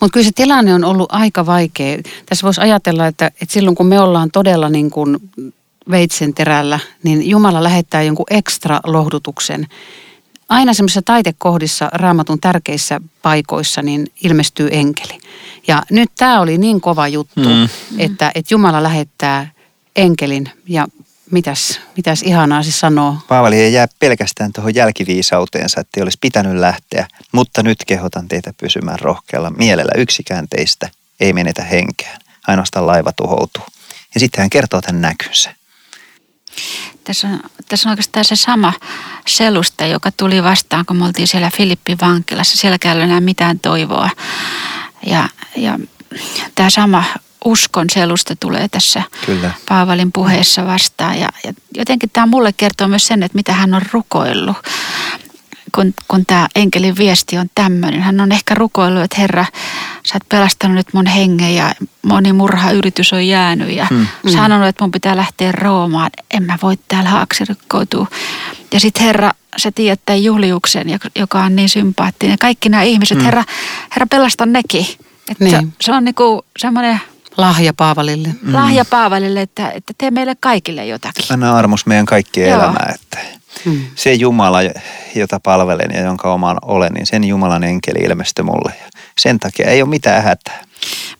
Mutta 0.00 0.12
kyllä 0.12 0.24
se 0.24 0.32
tilanne 0.34 0.74
on 0.74 0.84
ollut 0.84 1.12
aika 1.12 1.46
vaikea. 1.46 1.98
Tässä 2.26 2.44
voisi 2.44 2.60
ajatella, 2.60 3.06
että, 3.06 3.26
että 3.26 3.52
silloin 3.52 3.76
kun 3.76 3.86
me 3.86 4.00
ollaan 4.00 4.30
todella 4.30 4.68
niin 4.68 4.90
kuin 4.90 5.16
veitsen 5.90 6.34
terällä, 6.34 6.78
niin 7.02 7.30
Jumala 7.30 7.62
lähettää 7.62 8.02
jonkun 8.02 8.26
ekstra 8.30 8.80
lohdutuksen 8.84 9.66
aina 10.52 10.74
semmoisissa 10.74 11.02
taitekohdissa 11.02 11.88
raamatun 11.92 12.40
tärkeissä 12.40 13.00
paikoissa 13.22 13.82
niin 13.82 14.06
ilmestyy 14.24 14.68
enkeli. 14.72 15.18
Ja 15.68 15.82
nyt 15.90 16.10
tämä 16.16 16.40
oli 16.40 16.58
niin 16.58 16.80
kova 16.80 17.08
juttu, 17.08 17.48
mm. 17.48 17.68
että, 17.98 18.32
että 18.34 18.54
Jumala 18.54 18.82
lähettää 18.82 19.50
enkelin 19.96 20.50
ja 20.66 20.88
mitäs, 21.30 21.80
mitäs 21.96 22.22
ihanaa 22.22 22.62
se 22.62 22.72
sanoo. 22.72 23.16
Paavali 23.28 23.56
ei 23.56 23.72
jää 23.72 23.86
pelkästään 23.98 24.52
tuohon 24.52 24.74
jälkiviisauteensa, 24.74 25.80
että 25.80 26.00
ei 26.00 26.02
olisi 26.02 26.18
pitänyt 26.20 26.56
lähteä, 26.56 27.06
mutta 27.32 27.62
nyt 27.62 27.78
kehotan 27.86 28.28
teitä 28.28 28.52
pysymään 28.60 28.98
rohkealla 28.98 29.50
mielellä. 29.50 29.92
Yksikään 29.96 30.48
teistä 30.48 30.88
ei 31.20 31.32
menetä 31.32 31.62
henkeään, 31.62 32.20
ainoastaan 32.48 32.86
laiva 32.86 33.12
tuhoutuu. 33.12 33.64
Ja 34.14 34.20
sitten 34.20 34.40
hän 34.40 34.50
kertoo 34.50 34.80
tämän 34.80 35.00
näkynsä. 35.00 35.54
Tässä 37.04 37.28
on, 37.28 37.40
tässä 37.68 37.88
on 37.88 37.90
oikeastaan 37.90 38.24
se 38.24 38.36
sama 38.36 38.72
seluste, 39.26 39.88
joka 39.88 40.10
tuli 40.10 40.42
vastaan, 40.42 40.86
kun 40.86 40.96
me 40.96 41.04
oltiin 41.04 41.28
siellä 41.28 41.50
Filippi 41.50 41.96
vankilassa. 42.00 42.56
Siellä 42.56 42.78
ei 42.84 42.92
ole 42.92 43.02
enää 43.02 43.20
mitään 43.20 43.60
toivoa. 43.60 44.10
Ja, 45.06 45.28
ja 45.56 45.78
tämä 46.54 46.70
sama 46.70 47.04
uskon 47.44 47.86
seluste 47.90 48.36
tulee 48.40 48.68
tässä 48.68 49.02
Kyllä. 49.26 49.50
Paavalin 49.68 50.12
puheessa 50.12 50.66
vastaan. 50.66 51.20
Ja, 51.20 51.28
ja 51.44 51.52
jotenkin 51.76 52.10
tämä 52.12 52.26
mulle 52.26 52.52
kertoo 52.52 52.88
myös 52.88 53.06
sen, 53.06 53.22
että 53.22 53.36
mitä 53.36 53.52
hän 53.52 53.74
on 53.74 53.82
rukoillut 53.92 54.56
kun, 55.74 55.94
kun 56.08 56.26
tämä 56.26 56.48
enkelin 56.54 56.96
viesti 56.96 57.38
on 57.38 57.50
tämmöinen. 57.54 58.02
Hän 58.02 58.20
on 58.20 58.32
ehkä 58.32 58.54
rukoillut, 58.54 59.02
että 59.02 59.20
Herra, 59.20 59.46
sä 60.06 60.14
oot 60.14 60.28
pelastanut 60.28 60.76
nyt 60.76 60.94
mun 60.94 61.06
hengen 61.06 61.54
ja 61.54 61.74
moni 62.02 62.32
murha 62.32 62.70
yritys 62.70 63.12
on 63.12 63.26
jäänyt 63.26 63.70
ja 63.70 63.86
hmm. 63.90 64.06
sanonut, 64.32 64.68
että 64.68 64.84
mun 64.84 64.90
pitää 64.90 65.16
lähteä 65.16 65.52
Roomaan. 65.52 66.10
En 66.30 66.42
mä 66.42 66.58
voi 66.62 66.74
täällä 66.88 67.10
haaksirikkoutua. 67.10 68.06
Ja 68.72 68.80
sitten 68.80 69.04
Herra, 69.04 69.32
sä 69.56 69.70
tiedät 69.74 70.00
tämän 70.06 70.24
Juliuksen, 70.24 70.86
joka 71.16 71.44
on 71.44 71.56
niin 71.56 71.68
sympaattinen. 71.68 72.38
Kaikki 72.38 72.68
nämä 72.68 72.82
ihmiset, 72.82 73.18
hmm. 73.18 73.24
Herra, 73.24 73.44
Herra 73.90 74.06
pelasta 74.06 74.46
nekin. 74.46 74.86
Että 75.30 75.44
niin. 75.44 75.74
Se 75.80 75.92
on 75.92 76.04
niinku 76.04 76.44
semmoinen 76.58 77.00
Lahja 77.36 77.74
Paavalille. 77.74 78.28
Mm. 78.42 78.54
Lahja 78.54 78.84
Paavalille, 78.84 79.42
että, 79.42 79.70
että 79.70 79.92
tee 79.98 80.10
meille 80.10 80.36
kaikille 80.40 80.86
jotakin. 80.86 81.24
Anna 81.30 81.56
armos 81.56 81.86
meidän 81.86 82.06
kaikkien 82.06 82.50
Joo. 82.50 82.58
elämää, 82.60 82.92
että 82.94 83.18
Hmm. 83.64 83.80
Se 83.94 84.12
Jumala, 84.12 84.58
jota 85.14 85.40
palvelen 85.40 85.90
ja 85.94 86.00
jonka 86.00 86.32
oman 86.32 86.58
olen, 86.62 86.92
niin 86.92 87.06
sen 87.06 87.24
Jumalan 87.24 87.64
enkeli 87.64 88.04
ilmestyi 88.04 88.44
mulle. 88.44 88.74
Ja 88.80 88.88
sen 89.18 89.38
takia 89.38 89.66
ei 89.66 89.82
ole 89.82 89.88
mitään 89.90 90.22
hätää. 90.22 90.64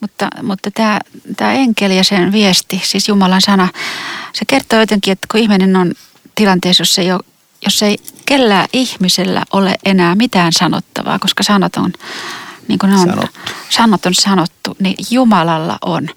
Mutta, 0.01 0.29
mutta 0.43 0.71
tämä, 0.71 0.99
tämä 1.37 1.53
enkeli 1.53 1.97
ja 1.97 2.05
sen 2.05 2.33
viesti, 2.33 2.81
siis 2.85 3.09
Jumalan 3.09 3.41
sana, 3.41 3.69
se 4.33 4.45
kertoo 4.45 4.81
jotenkin, 4.81 5.13
että 5.13 5.27
kun 5.31 5.41
ihminen 5.41 5.77
on 5.77 5.93
tilanteessa, 6.35 6.81
jossa 6.81 7.03
ei, 7.03 7.13
ole, 7.13 7.21
jos 7.65 7.83
ei 7.83 7.99
kellään 8.27 8.69
ihmisellä 8.73 9.43
ole 9.53 9.75
enää 9.85 10.15
mitään 10.15 10.53
sanottavaa, 10.53 11.19
koska 11.19 11.43
sanot 11.43 11.77
on, 11.77 11.93
niin 12.69 12.79
kuin 12.79 12.91
ne 12.91 12.97
on, 12.97 13.09
sanottu. 13.09 13.41
sanot 13.69 14.07
on 14.07 14.15
sanottu, 14.15 14.77
niin 14.79 14.95
Jumalalla 15.11 15.79
on. 15.83 16.09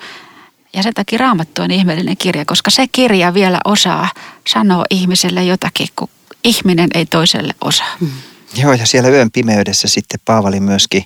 Ja 0.74 0.84
sen 0.84 0.94
takia 0.94 1.17
Raamattu 1.20 1.62
on 1.62 1.72
ihmeellinen 1.72 2.17
kirja, 2.17 2.46
koska 2.46 2.72
se 2.72 2.88
kirja 2.91 3.34
vielä 3.34 3.60
osaa 3.65 4.10
sanoa 4.48 4.86
ihmiselle 4.89 5.44
jotakin, 5.44 5.88
kun 5.96 6.10
ihminen 6.45 6.89
ei 6.93 7.05
toiselle 7.05 7.53
osaa. 7.61 7.95
Mm. 7.99 8.09
Joo, 8.57 8.73
ja 8.73 8.85
siellä 8.85 9.09
yön 9.09 9.31
pimeydessä 9.31 9.87
sitten 9.87 10.19
Paavali 10.25 10.59
myöskin 10.59 11.03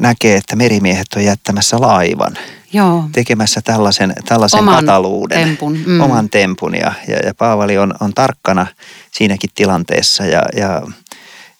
näkee, 0.00 0.36
että 0.36 0.56
merimiehet 0.56 1.06
on 1.16 1.24
jättämässä 1.24 1.80
laivan. 1.80 2.38
Joo. 2.72 3.08
tekemässä 3.12 3.60
tällaisen, 3.64 4.12
tällaisen 4.24 4.60
Oman 4.60 4.74
kataluuden, 4.74 5.48
tempun, 5.48 5.78
mm. 5.86 6.00
oman 6.00 6.30
tempun. 6.30 6.74
Ja, 6.74 6.92
ja, 7.08 7.16
ja 7.16 7.34
Paavali 7.34 7.78
on, 7.78 7.94
on 8.00 8.14
tarkkana 8.14 8.66
siinäkin 9.10 9.50
tilanteessa 9.54 10.26
ja, 10.26 10.42
ja, 10.56 10.82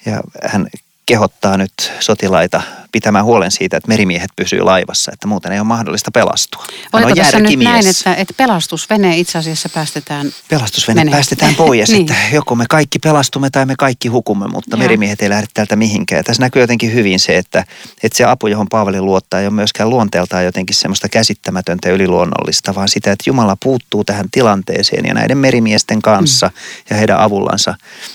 ja 0.07 0.21
hän 0.45 0.67
kehottaa 1.07 1.57
nyt 1.57 1.93
sotilaita 2.01 2.63
pitämään 2.95 3.25
huolen 3.25 3.51
siitä, 3.51 3.77
että 3.77 3.89
merimiehet 3.89 4.31
pysyy 4.37 4.61
laivassa, 4.61 5.11
että 5.13 5.27
muuten 5.27 5.53
ei 5.53 5.59
ole 5.59 5.67
mahdollista 5.67 6.11
pelastua. 6.11 6.65
Oliko 6.93 7.11
on 7.11 7.17
tässä 7.17 7.41
nyt 7.41 7.59
näin, 7.59 7.87
että, 7.87 8.15
että 8.15 8.35
pelastusvene 8.37 9.19
itse 9.19 9.39
asiassa 9.39 9.69
päästetään 9.69 10.33
Pelastusvene 10.49 11.01
menee? 11.01 11.13
päästetään 11.13 11.55
pois, 11.55 11.89
Niin. 11.89 12.01
että 12.01 12.15
joko 12.33 12.55
me 12.55 12.65
kaikki 12.71 12.99
pelastumme 12.99 13.51
tai 13.51 13.67
me 13.67 13.75
kaikki 13.79 14.09
hukumme, 14.09 14.49
mutta 14.49 14.77
Joo. 14.77 14.79
merimiehet 14.79 15.23
ei 15.23 15.31
lähde 15.31 15.47
täältä 15.55 15.77
mihinkään. 15.77 16.19
Ja 16.19 16.25
tässä 16.25 16.43
näkyy 16.43 16.63
jotenkin 16.63 16.95
hyvin 16.95 17.21
se, 17.21 17.37
että, 17.39 17.65
että 18.03 18.17
se 18.17 18.25
apu, 18.25 18.47
johon 18.47 18.67
Paavali 18.71 19.01
luottaa, 19.01 19.41
ei 19.41 19.47
ole 19.47 19.55
myöskään 19.55 19.91
luonteeltaan 19.91 20.45
jotenkin 20.45 20.77
semmoista 20.77 21.09
käsittämätöntä 21.09 21.91
yliluonnollista, 21.91 22.75
vaan 22.75 22.89
sitä, 22.89 23.13
että 23.13 23.31
Jumala 23.31 23.57
puuttuu 23.63 24.05
tähän 24.05 24.27
tilanteeseen 24.31 25.07
ja 25.07 25.15
näiden 25.15 25.39
merimiesten 25.39 26.03
kanssa 26.03 26.47
mm. 26.47 26.53
ja 26.91 26.97
heidän 26.97 27.21
avullansa 27.21 27.75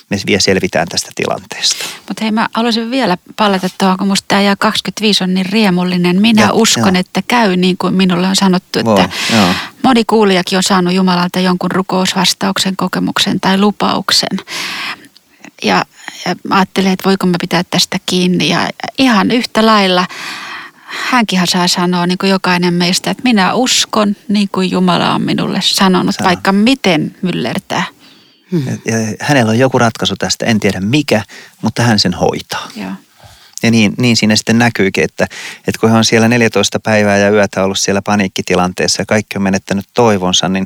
me 0.10 0.18
vielä 0.28 0.40
selvitään 0.40 0.88
tästä 0.88 1.12
tilanteesta. 1.16 1.86
Mutta 2.08 2.24
hei, 2.24 2.32
mä 2.32 2.48
haluaisin 2.54 2.92
vielä 2.92 3.18
palata 3.36 3.70
tuohon, 3.78 3.98
kun 3.98 4.08
musta 4.08 4.26
tämä 4.28 4.42
25 4.72 5.24
on 5.24 5.34
niin 5.34 5.46
riemullinen. 5.46 6.22
Minä 6.22 6.42
Joo, 6.42 6.52
uskon, 6.54 6.96
joo. 6.96 7.00
että 7.00 7.22
käy 7.28 7.56
niin 7.56 7.78
kuin 7.78 7.94
minulle 7.94 8.28
on 8.28 8.36
sanottu, 8.36 8.80
että 8.80 8.92
Voi, 8.92 9.08
joo. 9.34 9.54
moni 9.84 10.04
kuulijakin 10.06 10.58
on 10.58 10.64
saanut 10.64 10.94
Jumalalta 10.94 11.40
jonkun 11.40 11.72
rukousvastauksen, 11.72 12.76
kokemuksen 12.76 13.40
tai 13.40 13.58
lupauksen. 13.58 14.40
Ja, 15.64 15.86
ja 16.26 16.36
ajattelin, 16.50 16.92
että 16.92 17.10
voiko 17.10 17.26
mä 17.26 17.36
pitää 17.42 17.64
tästä 17.64 17.98
kiinni. 18.06 18.50
Ja 18.50 18.70
ihan 18.98 19.32
yhtä 19.32 19.66
lailla 19.66 20.08
hänkin 20.90 21.42
saa 21.46 21.68
sanoa, 21.68 22.08
niin 22.08 22.18
kuin 22.18 22.30
jokainen 22.30 22.74
meistä, 22.74 23.12
että 23.12 23.24
minä 23.24 23.54
uskon, 23.54 24.16
niin 24.28 24.50
kuin 24.52 24.72
Jumala 24.72 25.14
on 25.14 25.22
minulle 25.22 25.60
sanonut, 25.64 26.16
Sano. 26.16 26.28
vaikka 26.28 26.52
miten 26.52 27.16
myllertää. 27.22 27.84
Ja, 28.86 28.98
ja 28.98 29.16
hänellä 29.22 29.50
on 29.50 29.60
joku 29.60 29.80
ratkaisu 29.80 30.16
tästä, 30.16 30.46
en 30.46 30.60
tiedä 30.60 30.80
mikä, 30.80 31.24
mutta 31.62 31.84
hän 31.84 32.00
sen 32.00 32.14
hoitaa. 32.14 32.68
Joo. 32.76 32.92
Ja 33.64 33.72
niin, 33.72 33.94
niin 33.98 34.18
siinä 34.18 34.36
sitten 34.36 34.60
näkyykin, 34.60 35.04
että, 35.04 35.28
että 35.68 35.80
kun 35.80 35.90
he 35.90 35.98
on 35.98 36.06
siellä 36.06 36.28
14 36.28 36.80
päivää 36.80 37.18
ja 37.18 37.30
yötä 37.30 37.64
ollut 37.64 37.80
siellä 37.80 38.02
paniikkitilanteessa 38.02 39.02
ja 39.02 39.06
kaikki 39.06 39.38
on 39.38 39.42
menettänyt 39.42 39.86
toivonsa, 39.94 40.50
niin 40.50 40.66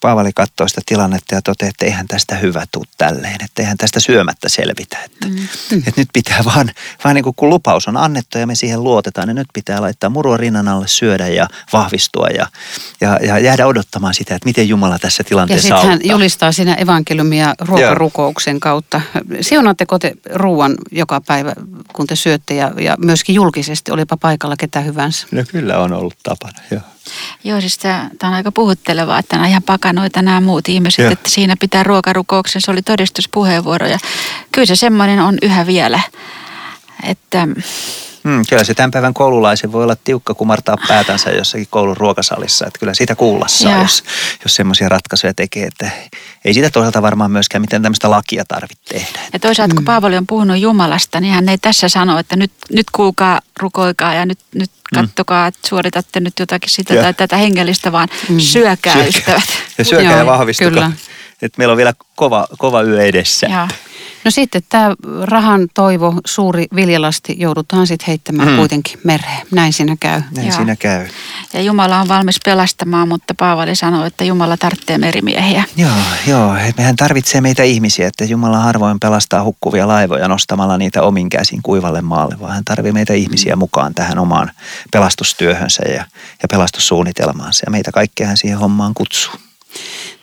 Paavali 0.00 0.30
katsoo 0.34 0.68
sitä 0.68 0.80
tilannetta 0.86 1.34
ja 1.34 1.42
toteaa, 1.42 1.68
että 1.70 1.84
eihän 1.84 2.08
tästä 2.08 2.34
hyvä 2.34 2.64
tuu 2.72 2.84
tälleen, 2.98 3.44
että 3.44 3.62
eihän 3.62 3.76
tästä 3.76 4.00
syömättä 4.00 4.48
selvitä. 4.48 4.98
Että, 5.04 5.28
mm. 5.28 5.38
että 5.86 6.00
nyt 6.00 6.08
pitää 6.12 6.44
vaan, 6.44 6.70
vaan 7.04 7.14
niin 7.14 7.24
kuin 7.24 7.34
kun 7.36 7.48
lupaus 7.48 7.88
on 7.88 7.96
annettu 7.96 8.38
ja 8.38 8.46
me 8.46 8.54
siihen 8.54 8.84
luotetaan, 8.84 9.28
niin 9.28 9.36
nyt 9.36 9.48
pitää 9.54 9.80
laittaa 9.80 10.10
murua 10.10 10.36
rinnan 10.36 10.68
alle, 10.68 10.88
syödä 10.88 11.28
ja 11.28 11.48
vahvistua 11.72 12.26
ja, 12.26 12.46
ja, 13.00 13.18
ja 13.22 13.38
jäädä 13.38 13.66
odottamaan 13.66 14.14
sitä, 14.14 14.34
että 14.34 14.46
miten 14.46 14.68
Jumala 14.68 14.98
tässä 14.98 15.20
Ja 15.20 15.24
tilanteessa 15.24 15.68
sitten 15.68 15.90
hän 15.90 16.00
julistaa 16.02 16.52
siinä 16.52 16.74
evankeliumia 16.74 17.54
ruokarukouksen 17.58 18.60
kautta. 18.60 19.00
Siunaatteko 19.40 19.98
te 19.98 20.12
ruuan 20.34 20.74
joka 20.92 21.20
päivä, 21.20 21.52
kun 21.92 22.06
te 22.06 22.16
syötte 22.16 22.54
ja, 22.54 22.72
ja 22.80 22.96
myöskin 22.98 23.34
julkisesti, 23.34 23.92
olipa 23.92 24.16
paikalla 24.16 24.56
ketä 24.56 24.80
hyvänsä? 24.80 25.26
No 25.32 25.44
kyllä 25.48 25.78
on 25.78 25.92
ollut 25.92 26.14
tapana, 26.22 26.58
joo. 26.70 26.80
Joo, 27.44 27.60
siis 27.60 27.78
tämä 27.78 28.10
on 28.22 28.34
aika 28.34 28.52
puhuttelevaa, 28.52 29.18
että 29.18 29.36
nämä 29.36 29.48
ihan 29.48 29.62
pakanoita 29.62 30.22
nämä 30.22 30.40
muut 30.40 30.68
ihmiset, 30.68 31.02
Joo. 31.02 31.12
että 31.12 31.30
siinä 31.30 31.54
pitää 31.60 31.82
ruokarukouksen, 31.82 32.62
se 32.62 32.70
oli 32.70 32.82
todistuspuheenvuoro 32.82 33.86
ja 33.86 33.98
kyllä 34.52 34.66
se 34.66 34.76
semmoinen 34.76 35.20
on 35.20 35.38
yhä 35.42 35.66
vielä, 35.66 36.00
että 37.02 37.48
Mm, 38.24 38.42
kyllä 38.48 38.64
se 38.64 38.74
tämän 38.74 38.90
päivän 38.90 39.14
koululaisen 39.14 39.72
voi 39.72 39.82
olla 39.84 39.96
tiukka 40.04 40.34
kumartaa 40.34 40.76
päätänsä 40.88 41.30
jossakin 41.30 41.66
koulun 41.70 41.96
ruokasalissa. 41.96 42.66
Että 42.66 42.78
kyllä 42.78 42.94
siitä 42.94 43.14
kuulla 43.14 43.48
saa, 43.48 43.72
Joo. 43.72 43.82
jos, 43.82 44.04
jos 44.44 44.54
semmoisia 44.54 44.88
ratkaisuja 44.88 45.34
tekee. 45.34 45.66
Että 45.66 45.90
ei 46.44 46.54
siitä 46.54 46.70
toisaalta 46.70 47.02
varmaan 47.02 47.30
myöskään 47.30 47.62
mitään 47.62 47.82
tämmöistä 47.82 48.10
lakia 48.10 48.44
tarvitse 48.44 48.94
tehdä. 48.94 49.18
ja 49.32 49.38
toisaalta 49.38 49.74
kun 49.74 49.84
Paavali 49.84 50.16
on 50.16 50.26
puhunut 50.26 50.58
Jumalasta, 50.58 51.20
niin 51.20 51.34
hän 51.34 51.48
ei 51.48 51.58
tässä 51.58 51.88
sano, 51.88 52.18
että 52.18 52.36
nyt, 52.36 52.52
nyt 52.72 52.90
kuulkaa, 52.90 53.40
rukoikaa 53.60 54.14
ja 54.14 54.26
nyt, 54.26 54.38
nyt 54.54 54.70
kattokaa, 54.94 55.46
että 55.46 55.68
suoritatte 55.68 56.20
nyt 56.20 56.38
jotakin 56.38 56.70
sitä 56.70 56.94
Joo. 56.94 57.02
tai 57.02 57.14
tätä 57.14 57.36
hengellistä, 57.36 57.92
vaan 57.92 58.08
syökää, 58.38 58.92
Syökää. 58.92 59.06
ystävät. 59.08 59.44
Ja 59.78 59.84
syökää 59.84 60.10
Joo, 60.10 60.18
ja 60.18 60.26
vahvistukaa. 60.26 60.70
kyllä. 60.70 60.92
Että 61.42 61.58
meillä 61.58 61.72
on 61.72 61.76
vielä 61.78 61.92
kova, 62.16 62.46
kova 62.58 62.82
yö 62.82 63.02
edessä. 63.02 63.46
Joo. 63.46 63.68
No 64.28 64.32
sitten 64.32 64.62
tämä 64.68 64.94
rahan 65.22 65.68
toivo, 65.74 66.14
suuri 66.26 66.66
viljalasti 66.74 67.36
joudutaan 67.38 67.86
sitten 67.86 68.06
heittämään 68.06 68.48
Mm. 68.48 68.56
kuitenkin 68.56 69.00
mereen. 69.04 69.46
Näin 69.52 69.72
siinä 69.72 69.96
käy. 70.00 70.22
Näin 70.36 70.46
Joo. 70.48 70.56
siinä 70.56 70.76
käy. 70.76 71.06
Ja 71.52 71.60
Jumala 71.62 72.00
on 72.00 72.08
valmis 72.08 72.40
pelastamaan, 72.44 73.08
mutta 73.08 73.34
Paavali 73.38 73.76
sanoo, 73.76 74.04
että 74.04 74.24
Jumala 74.24 74.56
tarvitsee 74.56 74.98
merimiehiä. 74.98 75.64
Joo, 75.76 75.90
joo. 76.26 76.54
Mehän 76.76 76.96
tarvitsee 76.96 77.40
meitä 77.40 77.62
ihmisiä, 77.62 78.06
että 78.08 78.24
Jumala 78.24 78.58
harvoin 78.58 79.00
pelastaa 79.00 79.44
hukkuvia 79.44 79.88
laivoja 79.88 80.28
nostamalla 80.28 80.78
niitä 80.78 81.02
omin 81.02 81.28
käsin 81.28 81.62
kuivalle 81.62 82.00
maalle, 82.00 82.36
vaan 82.40 82.54
hän 82.54 82.64
tarvitsee 82.64 82.92
meitä 82.92 83.14
ihmisiä 83.14 83.56
mukaan 83.56 83.94
tähän 83.94 84.18
omaan 84.18 84.50
pelastustyöhönsä 84.92 85.82
ja, 85.82 86.04
ja 86.42 86.48
pelastussuunnitelmaansa. 86.50 87.62
Ja 87.66 87.70
meitä 87.70 87.92
kaikkea 87.92 88.26
hän 88.26 88.36
siihen 88.36 88.58
hommaan 88.58 88.94
kutsuu. 88.94 89.47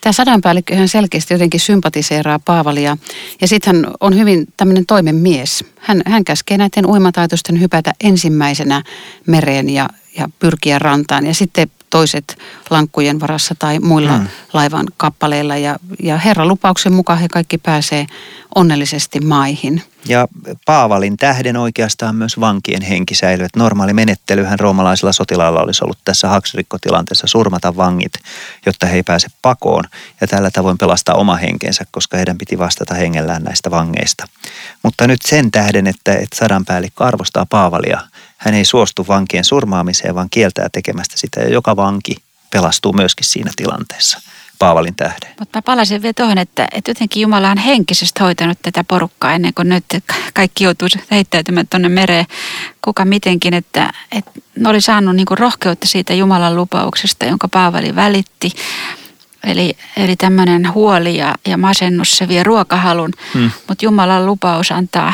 Tämä 0.00 0.12
sadanpäällikkö 0.12 0.74
ihan 0.74 0.88
selkeästi 0.88 1.34
jotenkin 1.34 1.60
sympatiseeraa 1.60 2.38
Paavalia 2.38 2.96
ja 3.40 3.48
sitten 3.48 3.76
hän 3.76 3.92
on 4.00 4.18
hyvin 4.18 4.46
tämmöinen 4.56 4.86
toimenmies. 4.86 5.64
Hän, 5.78 6.02
hän 6.06 6.24
käskee 6.24 6.58
näiden 6.58 6.86
uimataitoisten 6.86 7.60
hypätä 7.60 7.92
ensimmäisenä 8.04 8.82
mereen 9.26 9.68
ja, 9.68 9.88
ja 10.18 10.28
pyrkiä 10.38 10.78
rantaan 10.78 11.26
ja 11.26 11.34
sitten 11.34 11.70
toiset 11.90 12.38
lankkujen 12.70 13.20
varassa 13.20 13.54
tai 13.58 13.78
muilla 13.78 14.18
Mm. 14.18 14.28
laivan 14.52 14.86
kappaleilla 14.96 15.56
ja, 15.56 15.76
ja 16.02 16.18
Herran 16.18 16.48
lupauksen 16.48 16.92
mukaan 16.92 17.18
he 17.18 17.28
kaikki 17.28 17.58
pääsee 17.58 18.06
onnellisesti 18.54 19.20
maihin. 19.20 19.82
Ja 20.08 20.28
Paavalin 20.66 21.16
tähden 21.16 21.56
oikeastaan 21.56 22.14
myös 22.14 22.40
vankien 22.40 22.82
henki 22.82 23.14
säilyy. 23.14 23.46
Normaali 23.56 23.92
menettelyhän 23.92 24.60
roomalaisilla 24.60 25.12
sotilailla 25.12 25.60
olisi 25.62 25.84
ollut 25.84 25.98
tässä 26.04 26.28
haksirikkotilanteessa 26.28 27.26
surmata 27.26 27.76
vangit, 27.76 28.12
jotta 28.66 28.86
he 28.86 28.96
ei 28.96 29.02
pääse 29.02 29.28
pakoon 29.42 29.84
ja 30.20 30.26
tällä 30.26 30.50
tavoin 30.50 30.78
pelastaa 30.78 31.14
oma 31.14 31.36
henkensä, 31.36 31.84
koska 31.90 32.16
heidän 32.16 32.38
piti 32.38 32.58
vastata 32.58 32.94
hengellään 32.94 33.42
näistä 33.42 33.70
vangeista. 33.70 34.24
Mutta 34.82 35.06
nyt 35.06 35.22
sen 35.24 35.50
tähden, 35.50 35.86
että, 35.86 36.12
että 36.14 36.36
sadanpäällikkö 36.36 37.04
arvostaa 37.04 37.46
Paavalia, 37.50 38.00
hän 38.36 38.54
ei 38.54 38.64
suostu 38.64 39.06
vankien 39.08 39.44
surmaamiseen, 39.44 40.14
vaan 40.14 40.30
kieltää 40.30 40.68
tekemästä 40.72 41.16
sitä 41.18 41.40
ja 41.40 41.48
joka 41.48 41.76
vanki 41.76 42.16
pelastuu 42.50 42.92
myöskin 42.92 43.26
siinä 43.26 43.50
tilanteessa 43.56 44.20
Paavalin 44.58 44.96
tähden. 44.96 45.30
Mutta 45.38 45.58
mä 45.58 45.62
palasin 45.62 46.02
vielä 46.02 46.12
tuohon, 46.12 46.38
että, 46.38 46.68
että 46.72 46.90
jotenkin 46.90 47.20
Jumala 47.20 47.50
on 47.50 47.58
henkisesti 47.58 48.22
hoitanut 48.22 48.58
tätä 48.62 48.84
porukkaa 48.84 49.32
ennen 49.32 49.54
kuin 49.54 49.68
nyt 49.68 49.84
kaikki 50.34 50.64
joutuu 50.64 50.88
heittäytymään 51.10 51.68
tuonne 51.68 51.88
mereen. 51.88 52.26
Kuka 52.84 53.04
mitenkin, 53.04 53.54
että, 53.54 53.92
että 54.12 54.30
ne 54.58 54.68
oli 54.68 54.80
saanut 54.80 55.16
niin 55.16 55.26
kuin 55.26 55.38
rohkeutta 55.38 55.86
siitä 55.86 56.14
Jumalan 56.14 56.56
lupauksesta, 56.56 57.24
jonka 57.24 57.48
Paavali 57.48 57.94
välitti. 57.94 58.52
Eli, 59.44 59.76
eli 59.96 60.16
tämmöinen 60.16 60.74
huoli 60.74 61.16
ja, 61.16 61.34
ja 61.46 61.56
masennus, 61.56 62.16
se 62.16 62.28
vie 62.28 62.42
ruokahalun, 62.42 63.12
Hmm. 63.34 63.50
mutta 63.68 63.84
Jumalan 63.84 64.26
lupaus 64.26 64.72
antaa 64.72 65.12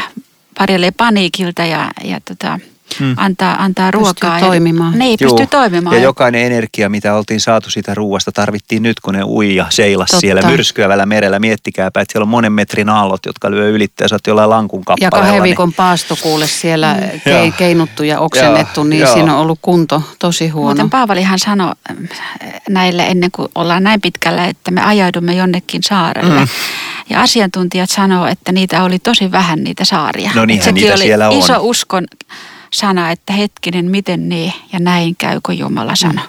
parjalle 0.59 0.91
paniikilta 0.91 1.65
ja, 1.65 1.91
ja 2.05 2.21
tota, 2.21 2.59
Hmm. 2.99 3.15
antaa, 3.17 3.63
antaa 3.63 3.91
ruokaa. 3.91 4.41
toimimaan. 4.41 4.93
Ja, 4.93 4.99
niin, 4.99 5.19
Juu. 5.21 5.31
pystyy 5.31 5.47
toimimaan. 5.47 5.97
Ja 5.97 6.03
jokainen 6.03 6.47
energia, 6.47 6.89
mitä 6.89 7.15
oltiin 7.15 7.41
saatu 7.41 7.71
siitä 7.71 7.95
ruuasta, 7.95 8.33
tarvittiin 8.33 8.83
nyt, 8.83 9.01
kun 9.01 9.15
ne 9.15 9.25
ui 9.25 9.55
ja 9.57 9.67
seilas 9.71 10.11
Totta. 10.11 10.21
siellä 10.21 10.43
myrskyävällä 10.43 11.07
merellä. 11.07 11.39
Miettikääpä, 11.39 12.01
että 12.01 12.13
siellä 12.13 12.25
on 12.25 12.29
monen 12.29 12.53
metrin 12.53 12.89
aallot, 12.89 13.27
jotka 13.27 13.51
lyö 13.51 13.69
ylittä 13.71 14.05
ja 14.05 14.09
sä 14.09 14.15
oot 14.15 14.27
jollain 14.27 14.51
lankun 14.51 14.81
Ja 14.81 14.85
kappaleella. 14.85 15.19
kahden 15.19 15.33
niin- 15.35 15.43
viikon 15.43 15.73
paasto 15.73 16.17
kuule 16.23 16.47
siellä 16.47 16.95
Mm. 16.95 17.21
ke, 17.25 17.31
Joo. 17.31 17.53
keinuttu 17.59 18.03
ja 18.03 18.21
oksennettu, 18.21 18.81
Joo, 18.81 18.85
niin 18.89 19.01
joo. 19.01 19.13
siinä 19.13 19.35
on 19.35 19.41
ollut 19.41 19.59
kunto 19.63 20.03
tosi 20.19 20.49
huono. 20.49 20.67
Muuten 20.69 20.91
Paavalihan 20.91 21.39
sanoi 21.39 21.73
ähm, 21.91 22.05
näille 22.69 23.03
ennen 23.07 23.31
kuin 23.31 23.49
ollaan 23.55 23.83
näin 23.83 24.01
pitkällä, 24.01 24.45
että 24.47 24.71
me 24.71 24.83
ajaudumme 24.85 25.35
jonnekin 25.35 25.83
saarelle. 25.83 26.41
Mm. 26.41 26.49
Ja 27.11 27.21
asiantuntijat 27.21 27.91
sanoo, 27.91 28.27
että 28.27 28.53
niitä 28.53 28.83
oli 28.85 28.99
tosi 28.99 29.33
vähän 29.33 29.65
niitä 29.65 29.85
saaria. 29.85 30.31
No 30.35 30.45
niinhän 30.45 30.65
sekin 30.65 30.75
niitä 30.83 30.95
oli 30.95 31.03
siellä 31.03 31.29
on. 31.29 31.39
iso 31.39 31.57
uskon 31.61 32.05
sana, 32.73 33.11
että 33.11 33.33
hetkinen, 33.33 33.91
miten 33.91 34.29
niin 34.29 34.53
ja 34.73 34.79
näin 34.79 35.17
käy, 35.17 35.41
kun 35.47 35.59
Jumala 35.59 35.97
sanoi. 35.97 36.25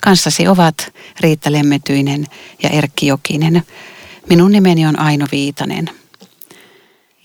Kanssasi 0.00 0.48
ovat 0.48 0.92
Riitta 1.20 1.52
Lemmetyinen 1.52 2.26
ja 2.62 2.70
Erkki 2.70 3.06
Jokinen. 3.06 3.62
Minun 4.28 4.52
nimeni 4.52 4.86
on 4.86 4.98
Aino 4.98 5.26
Viitanen. 5.32 5.90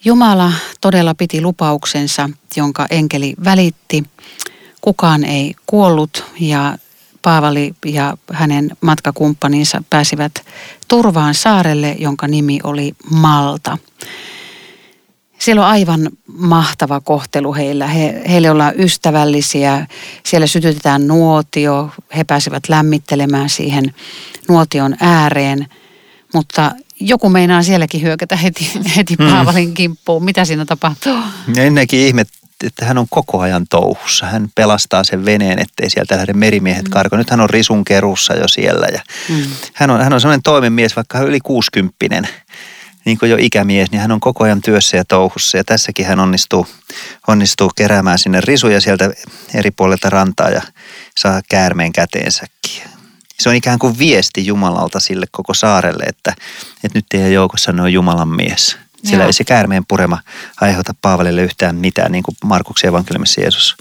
Jumala 0.06 0.52
todella 0.82 1.16
piti 1.16 1.42
lupauksensa, 1.42 2.30
jonka 2.56 2.88
enkeli 2.90 3.34
välitti. 3.44 4.04
Kukaan 4.82 5.24
ei 5.24 5.56
kuollut 5.66 6.26
ja 6.40 6.78
Paavali 7.22 7.74
ja 7.86 8.18
hänen 8.34 8.78
matkakumppaninsa 8.82 9.84
pääsivät 9.90 10.46
turvaan 10.88 11.34
saarelle, 11.34 11.96
jonka 12.00 12.28
nimi 12.28 12.60
oli 12.64 12.94
Malta. 13.12 13.78
Siellä 15.44 15.62
on 15.62 15.68
aivan 15.68 16.10
mahtava 16.28 17.02
kohtelu 17.02 17.54
heillä. 17.54 17.88
He, 17.88 18.22
heille 18.30 18.52
ollaan 18.52 18.80
ystävällisiä. 18.80 19.88
Siellä 20.26 20.48
sytytetään 20.48 21.08
nuotio. 21.08 21.90
He 22.18 22.24
pääsevät 22.24 22.70
lämmittelemään 22.70 23.50
siihen 23.50 23.94
nuotion 24.50 24.96
ääreen. 25.00 25.68
Mutta 26.34 26.72
joku 27.00 27.30
meinaa 27.30 27.64
sielläkin 27.64 28.02
hyökätä 28.02 28.36
heti, 28.36 28.72
heti 28.96 29.16
hmm. 29.20 29.30
Paavalin 29.30 29.74
kimppuun. 29.74 30.26
Mitä 30.26 30.46
siinä 30.46 30.66
tapahtuu? 30.66 31.18
Ennenkin 31.58 32.00
ihmet, 32.00 32.28
että 32.64 32.86
hän 32.86 32.98
on 32.98 33.08
koko 33.10 33.40
ajan 33.40 33.66
touhussa. 33.70 34.26
Hän 34.26 34.48
pelastaa 34.56 35.04
sen 35.04 35.26
veneen, 35.26 35.60
ettei 35.60 35.90
sieltä 35.90 36.18
lähde 36.18 36.34
merimiehet 36.34 36.86
mm. 36.86 36.92
karko. 36.92 37.18
Nyt 37.18 37.30
hän 37.30 37.42
on 37.42 37.50
risun 37.50 37.86
kerussa 37.86 38.34
jo 38.34 38.48
siellä. 38.48 38.88
Ja 38.94 39.02
mm. 39.30 39.44
hän, 39.74 39.90
on, 39.90 40.04
hän 40.04 40.14
on 40.14 40.22
sellainen 40.22 40.44
toimenmies, 40.44 40.96
vaikka 40.96 41.18
hän 41.18 41.26
on 41.26 41.30
yli 41.30 41.40
kuusikymppinen 41.40 42.28
niin 43.06 43.18
kuin 43.18 43.32
jo 43.32 43.38
ikämies, 43.40 43.92
niin 43.92 44.02
hän 44.02 44.12
on 44.12 44.20
koko 44.20 44.44
ajan 44.44 44.62
työssä 44.62 44.98
ja 44.98 45.06
touhussa. 45.06 45.58
Ja 45.58 45.64
tässäkin 45.64 46.06
hän 46.06 46.20
onnistuu, 46.20 46.68
onnistuu 47.28 47.72
keräämään 47.76 48.20
sinne 48.20 48.42
risuja 48.42 48.82
sieltä 48.82 49.12
eri 49.54 49.72
puolilta 49.72 50.10
rantaa 50.10 50.50
ja 50.50 50.62
saa 51.18 51.42
käärmeen 51.50 51.94
käteensäkin. 51.94 52.84
Se 53.40 53.50
on 53.50 53.56
ikään 53.56 53.80
kuin 53.80 53.98
viesti 54.00 54.46
Jumalalta 54.46 55.00
sille 55.00 55.26
koko 55.32 55.54
saarelle, 55.54 56.04
että, 56.04 56.34
että 56.84 56.98
nyt 56.98 57.06
teidän 57.10 57.34
joukossa 57.34 57.72
on 57.72 57.94
Jumalan 57.94 58.28
mies. 58.28 58.78
Sillä 59.04 59.24
Joo. 59.24 59.28
ei 59.28 59.34
se 59.34 59.44
käärmeen 59.44 59.86
purema 59.88 60.20
aiheuta 60.62 60.96
Paavalille 61.02 61.42
yhtään 61.42 61.76
mitään, 61.76 62.12
niin 62.12 62.24
kuin 62.24 62.36
Markuksen 62.44 62.88
evankeliumissa 62.88 63.42
Jeesus 63.42 63.78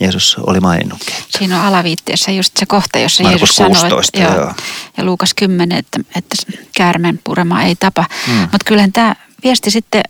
Jeesus 0.00 0.36
oli 0.46 0.60
maininnutkin. 0.60 1.14
Siinä 1.38 1.60
on 1.60 1.66
alaviitteessä 1.66 2.32
just 2.32 2.56
se 2.56 2.66
kohta, 2.66 2.98
jossa 2.98 3.22
Markus 3.22 3.40
Jeesus 3.40 3.56
16, 3.56 3.88
sanoi, 3.88 4.02
että, 4.14 4.40
joo, 4.40 4.54
ja 4.96 5.04
Luukas 5.04 5.34
10, 5.34 5.78
että, 5.78 6.00
että 6.16 6.36
käärmeen 6.76 7.20
purema 7.24 7.62
ei 7.62 7.76
tapa. 7.76 8.04
Mm. 8.26 8.34
Mutta 8.34 8.64
kyllähän 8.64 8.92
tämä 8.92 9.14
viesti 9.44 9.70
sitten, 9.70 10.02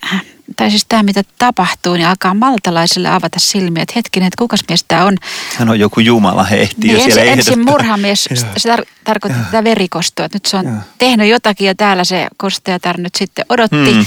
tai 0.57 0.71
siis 0.71 0.85
tämä 0.89 1.03
mitä 1.03 1.23
tapahtuu, 1.39 1.95
niin 1.95 2.07
alkaa 2.07 2.35
maltalaisille 2.35 3.09
avata 3.09 3.39
silmiä, 3.41 3.83
että 3.83 3.93
hetkinen, 3.97 4.27
että 4.27 4.39
kukas 4.39 4.61
mies 4.69 4.85
tämä 4.89 5.05
on. 5.05 5.17
Hän 5.57 5.71
on 5.71 5.81
joku 5.81 6.01
Jumala, 6.01 6.45
he 6.45 6.57
ehtii 6.57 6.85
niin 6.85 6.95
jo 6.95 7.05
siellä 7.05 7.23
ensin, 7.23 7.39
ensin 7.39 7.65
murhamies, 7.65 8.29
se 8.57 8.77
tar- 8.77 8.87
tarkoittaa 9.05 9.45
tätä 9.45 9.65
verikostoa, 9.65 10.27
että 10.27 10.37
nyt 10.37 10.47
se 10.47 10.57
on 10.57 10.65
ja. 10.65 10.73
tehnyt 10.99 11.29
jotakin 11.29 11.67
ja 11.67 11.75
täällä 11.75 12.05
se 12.05 12.27
kostajatar 12.37 13.01
nyt 13.01 13.15
sitten 13.15 13.45
odotti. 13.49 13.95
Mm. 13.95 14.07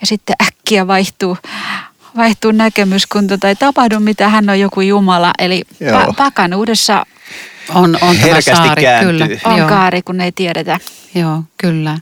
Ja 0.00 0.06
sitten 0.06 0.36
äkkiä 0.46 0.86
vaihtuu, 0.86 1.38
näkemys, 2.52 3.06
kun 3.06 3.26
tota 3.26 3.48
ei 3.48 3.56
tapahdu 3.56 4.00
mitä 4.00 4.28
hän 4.28 4.50
on 4.50 4.60
joku 4.60 4.80
Jumala. 4.80 5.32
Eli 5.38 5.62
pa- 5.84 6.14
pakanuudessa 6.16 7.06
on, 7.74 7.98
on 8.00 8.16
tämä 8.16 8.40
saari, 8.40 8.82
kääntyy. 8.82 9.12
kyllä. 9.12 9.28
On 9.44 9.58
Joo. 9.58 9.68
kaari, 9.68 10.02
kun 10.02 10.20
ei 10.20 10.32
tiedetä. 10.32 10.78
Joo, 11.14 11.42
kyllä. 11.58 11.98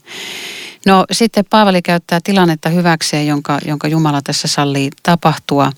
No 0.86 1.04
sitten 1.12 1.44
Paavali 1.50 1.82
käyttää 1.82 2.20
tilannetta 2.24 2.68
hyväkseen, 2.68 3.26
jonka, 3.26 3.58
jonka 3.66 3.88
Jumala 3.88 4.20
tässä 4.22 4.48
sallii 4.48 4.90
tapahtua. 5.02 5.72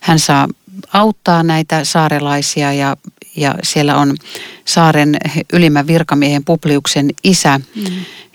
Hän 0.00 0.18
saa 0.18 0.48
auttaa 0.92 1.42
näitä 1.42 1.84
saarelaisia 1.84 2.72
ja, 2.72 2.96
ja 3.36 3.54
siellä 3.62 3.96
on 3.96 4.16
saaren 4.64 5.16
ylimmän 5.52 5.86
virkamiehen 5.86 6.44
Publiuksen 6.44 7.10
isä, 7.24 7.60
mm 7.76 7.84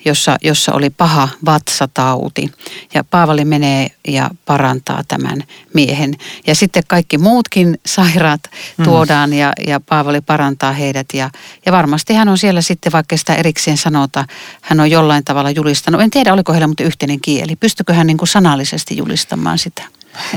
jossa, 0.04 0.36
jossa 0.42 0.72
oli 0.72 0.90
paha 0.90 1.28
vatsatauti. 1.44 2.52
Ja 2.94 3.04
Paavali 3.04 3.44
menee 3.44 3.90
ja 4.08 4.30
parantaa 4.44 5.02
tämän 5.08 5.42
miehen. 5.74 6.14
Ja 6.46 6.54
sitten 6.54 6.82
kaikki 6.88 7.18
muutkin 7.18 7.78
sairaat 7.86 8.40
mm. 8.76 8.84
tuodaan 8.84 9.32
ja, 9.32 9.52
ja 9.66 9.80
Paavali 9.80 10.20
parantaa 10.20 10.72
heidät. 10.72 11.06
Ja, 11.14 11.30
ja 11.66 11.72
varmasti 11.72 12.14
hän 12.14 12.28
on 12.28 12.38
siellä 12.38 12.60
sitten, 12.60 12.92
vaikka 12.92 13.16
sitä 13.16 13.34
erikseen 13.34 13.76
sanota, 13.76 14.24
hän 14.60 14.80
on 14.80 14.90
jollain 14.90 15.24
tavalla 15.24 15.50
julistanut. 15.50 16.00
En 16.00 16.10
tiedä, 16.10 16.32
oliko 16.32 16.52
heillä 16.52 16.66
mutta 16.66 16.84
yhteinen 16.84 17.20
kieli. 17.20 17.56
Pystykö 17.56 17.94
hän 17.94 18.06
niin 18.06 18.18
kuin 18.18 18.28
sanallisesti 18.28 18.96
julistamaan 18.96 19.58
sitä? 19.58 19.82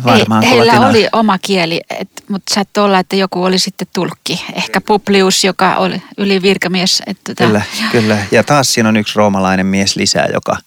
Varmaan 0.03 0.43
Ei, 0.43 0.49
heillä 0.49 0.87
oli 0.87 1.07
oma 1.11 1.37
kieli, 1.37 1.81
et, 1.89 2.09
mutta 2.29 2.53
saattoi 2.55 2.83
olla, 2.83 2.99
että 2.99 3.15
joku 3.15 3.43
oli 3.43 3.59
sitten 3.59 3.87
tulkki. 3.93 4.45
Ehkä 4.55 4.81
Publius, 4.81 5.43
joka 5.43 5.75
oli 5.75 6.01
yli 6.17 6.41
virkamies. 6.41 7.03
Että 7.07 7.31
tota- 7.31 7.47
kyllä, 7.47 7.61
tota... 7.77 7.91
kyllä. 7.91 8.17
Ja 8.31 8.43
taas 8.43 8.73
siinä 8.73 8.89
on 8.89 8.97
yksi 8.97 9.15
roomalainen 9.15 9.65
mies 9.65 9.95
lisää, 9.95 10.27
joka, 10.33 10.57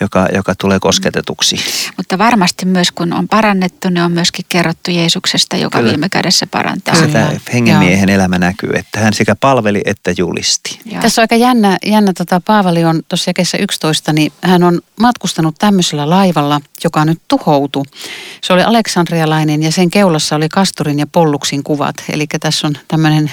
joka, 0.00 0.28
joka 0.34 0.54
tulee 0.54 0.80
kosketetuksi. 0.80 1.56
Mutta 1.96 2.18
varmasti 2.18 2.66
myös 2.66 2.92
kun 2.92 3.12
on 3.12 3.28
parannettu, 3.28 3.88
niin 3.88 4.02
on 4.02 4.12
myöskin 4.12 4.44
kerrottu 4.48 4.90
Jeesuksesta, 4.90 5.56
joka 5.56 5.78
Kyllä. 5.78 5.90
viime 5.90 6.08
kädessä 6.08 6.46
parantaa. 6.46 6.94
Sitä 6.94 7.40
hengenmiehen 7.52 8.08
Joo. 8.08 8.14
elämä 8.14 8.38
näkyy, 8.38 8.70
että 8.74 9.00
hän 9.00 9.12
sekä 9.12 9.36
palveli 9.40 9.80
että 9.84 10.14
julisti. 10.18 10.80
Joo. 10.84 11.02
Tässä 11.02 11.20
on 11.20 11.24
aika 11.24 11.36
jännä, 11.36 11.78
jännä 11.86 12.12
tota, 12.18 12.40
Paavali 12.46 12.84
on 12.84 13.02
tuossa 13.08 13.28
jakessa 13.30 13.58
11, 13.58 14.12
niin 14.12 14.32
hän 14.42 14.62
on 14.62 14.80
matkustanut 15.00 15.54
tämmöisellä 15.58 16.10
laivalla, 16.10 16.60
joka 16.84 17.04
nyt 17.04 17.20
tuhoutu. 17.28 17.86
Se 18.42 18.52
oli 18.52 18.62
aleksandrialainen 18.62 19.62
ja 19.62 19.72
sen 19.72 19.90
keulassa 19.90 20.36
oli 20.36 20.48
kasturin 20.48 20.98
ja 20.98 21.06
polluksin 21.06 21.62
kuvat. 21.62 21.94
Eli 22.12 22.26
tässä 22.40 22.66
on 22.66 22.74
tämmöinen 22.88 23.32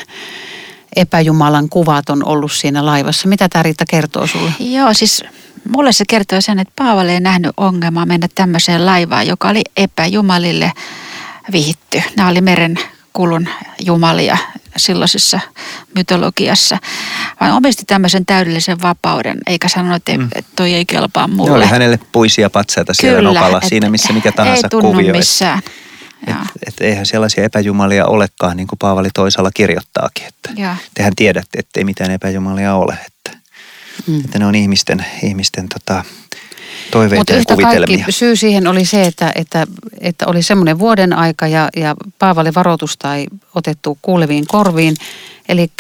epäjumalan 0.96 1.70
kuvat 1.70 2.10
on 2.10 2.26
ollut 2.26 2.52
siinä 2.52 2.86
laivassa. 2.86 3.28
Mitä 3.28 3.50
tämä 3.50 3.64
Riitta 3.64 3.86
kertoo 3.90 4.28
sulle? 4.28 4.52
Joo, 4.60 4.94
siis 4.94 5.24
mulle 5.70 5.92
se 5.92 6.04
kertoo 6.08 6.42
sen, 6.42 6.60
että 6.60 6.74
Paavali 6.76 7.12
ei 7.12 7.20
nähnyt 7.20 7.52
ongelmaa 7.58 8.06
mennä 8.06 8.28
tämmöiseen 8.36 8.86
laivaan, 8.86 9.28
joka 9.28 9.50
oli 9.50 9.62
epäjumalille 9.78 10.72
vihitty. 11.52 12.02
Nämä 12.18 12.30
oli 12.30 12.42
meren 12.42 12.80
kulun 13.14 13.50
jumalia 13.86 14.38
silloisessa 14.78 15.40
mytologiassa, 15.96 16.78
vaan 17.42 17.52
omisti 17.52 17.84
tämmöisen 17.88 18.26
täydellisen 18.26 18.82
vapauden, 18.82 19.38
eikä 19.48 19.68
sanonut, 19.68 19.96
että 19.96 20.18
mm. 20.18 20.30
toi 20.56 20.74
ei 20.74 20.86
kelpaa 20.86 21.28
mulle. 21.28 21.50
Ne 21.50 21.56
oli 21.56 21.66
hänelle 21.66 22.00
puisia 22.12 22.50
patsaita 22.50 22.94
siellä 22.94 23.18
Kyllä, 23.18 23.34
nokalla, 23.34 23.62
siinä 23.62 23.90
missä 23.90 24.14
mikä 24.14 24.32
tahansa 24.32 24.68
ei 24.74 24.82
kuvio. 24.82 25.14
missään. 25.14 25.60
Et, 25.60 25.72
et 26.68 26.82
eihän 26.82 27.06
sellaisia 27.06 27.44
epäjumalia 27.44 28.06
olekaan, 28.06 28.58
niin 28.58 28.68
kuin 28.68 28.80
Paavali 28.80 29.10
toisella 29.14 29.52
kirjoittaakin. 29.54 30.26
Että 30.28 30.50
tehän 30.94 31.16
tiedätte, 31.16 31.60
että 31.60 31.80
ei 31.80 31.84
mitään 31.84 32.12
epäjumalia 32.12 32.76
ole. 32.76 32.98
Että, 33.06 33.40
mm. 34.08 34.20
että 34.20 34.40
ne 34.40 34.46
on 34.46 34.56
ihmisten, 34.56 35.06
ihmisten 35.24 35.68
tota, 35.70 36.04
toiveita 36.92 37.20
Mutta 37.20 37.34
ja 37.34 37.44
kuvitelmia. 37.48 37.98
Kaikki 37.98 38.12
syy 38.12 38.36
siihen 38.36 38.68
oli 38.68 38.86
se, 38.86 39.04
että, 39.04 39.32
että, 39.36 39.68
että 40.00 40.26
oli 40.28 40.44
semmoinen 40.44 40.80
vuoden 40.80 41.14
aika 41.14 41.48
ja, 41.48 41.70
ja 41.76 41.96
Paavali 42.20 42.54
varoitusta 42.54 43.16
ei 43.16 43.28
otettu 43.56 43.98
kuuleviin 44.02 44.48
korviin. 44.48 44.96
Eli 45.50 45.72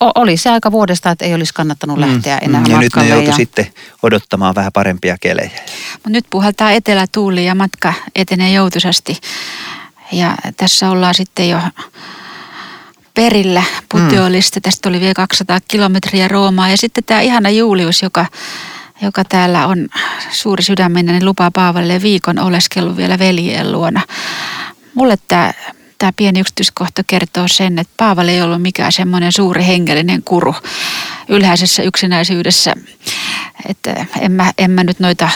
oli 0.00 0.36
se 0.36 0.50
aika 0.50 0.72
vuodesta, 0.72 1.10
että 1.10 1.24
ei 1.24 1.34
olisi 1.34 1.54
kannattanut 1.54 1.96
mm, 1.96 2.00
lähteä 2.00 2.38
enää 2.38 2.60
mm, 2.60 2.70
ja 2.70 2.78
nyt 2.78 2.96
ne 2.96 3.08
joutui 3.08 3.28
ja... 3.28 3.36
sitten 3.36 3.66
odottamaan 4.02 4.54
vähän 4.54 4.72
parempia 4.72 5.16
kelejä. 5.20 5.50
Mut 6.04 6.12
nyt 6.12 6.24
puhaltaa 6.30 6.70
etelätuuli 6.70 7.44
ja 7.44 7.54
matka 7.54 7.94
etenee 8.16 8.52
joutuisasti. 8.52 9.20
Ja 10.12 10.34
tässä 10.56 10.90
ollaan 10.90 11.14
sitten 11.14 11.48
jo 11.48 11.58
perillä 13.14 13.62
Puteolista. 13.88 14.58
Mm. 14.58 14.62
Tästä 14.62 14.88
oli 14.88 15.00
vielä 15.00 15.14
200 15.14 15.58
kilometriä 15.68 16.28
Roomaa. 16.28 16.68
Ja 16.68 16.76
sitten 16.76 17.04
tämä 17.04 17.20
ihana 17.20 17.50
Julius, 17.50 18.02
joka, 18.02 18.26
joka 19.02 19.24
täällä 19.24 19.66
on 19.66 19.88
suuri 20.30 20.62
sydäminen, 20.62 21.14
niin 21.14 21.24
lupaa 21.24 21.50
Paavalille 21.50 22.02
viikon 22.02 22.38
oleskelu 22.38 22.96
vielä 22.96 23.18
veljeen 23.18 23.72
luona. 23.72 24.02
Mulle 24.94 25.18
tämä 25.28 25.52
tämä 25.98 26.12
pieni 26.16 26.40
yksityiskohta 26.40 27.02
kertoo 27.06 27.48
sen, 27.48 27.78
että 27.78 27.92
Paavali 27.96 28.32
ei 28.32 28.42
ollut 28.42 28.62
mikään 28.62 28.92
semmoinen 28.92 29.32
suuri 29.32 29.66
hengellinen 29.66 30.22
kuru 30.22 30.54
ylhäisessä 31.28 31.82
yksinäisyydessä. 31.82 32.74
Että 33.68 34.06
en 34.20 34.32
mä, 34.32 34.52
en 34.58 34.70
mä 34.70 34.84
nyt 34.84 35.00
noita 35.00 35.28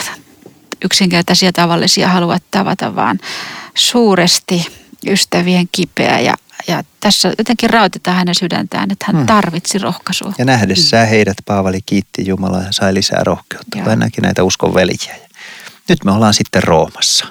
yksinkertaisia 0.85 1.53
tavallisia 1.53 2.07
halua 2.07 2.37
tavata, 2.51 2.95
vaan 2.95 3.19
suuresti 3.75 4.67
ystävien 5.07 5.67
kipeä 5.71 6.19
ja, 6.19 6.33
ja 6.67 6.83
tässä 6.99 7.33
jotenkin 7.37 7.69
rautetaan 7.69 8.17
hänen 8.17 8.35
sydäntään, 8.35 8.91
että 8.91 9.05
hän 9.07 9.15
hmm. 9.15 9.25
tarvitsi 9.25 9.77
rohkaisua. 9.77 10.33
Ja 10.37 10.45
nähdessään 10.45 11.07
heidät 11.07 11.37
Paavali 11.45 11.81
kiitti 11.85 12.27
Jumalaa 12.27 12.63
ja 12.63 12.71
sai 12.71 12.93
lisää 12.93 13.23
rohkeutta. 13.23 13.95
Näki 13.95 14.21
näitä 14.21 14.43
uskon 14.43 14.73
veljiä. 14.73 15.15
Nyt 15.89 16.03
me 16.03 16.11
ollaan 16.11 16.33
sitten 16.33 16.63
Roomassa. 16.63 17.25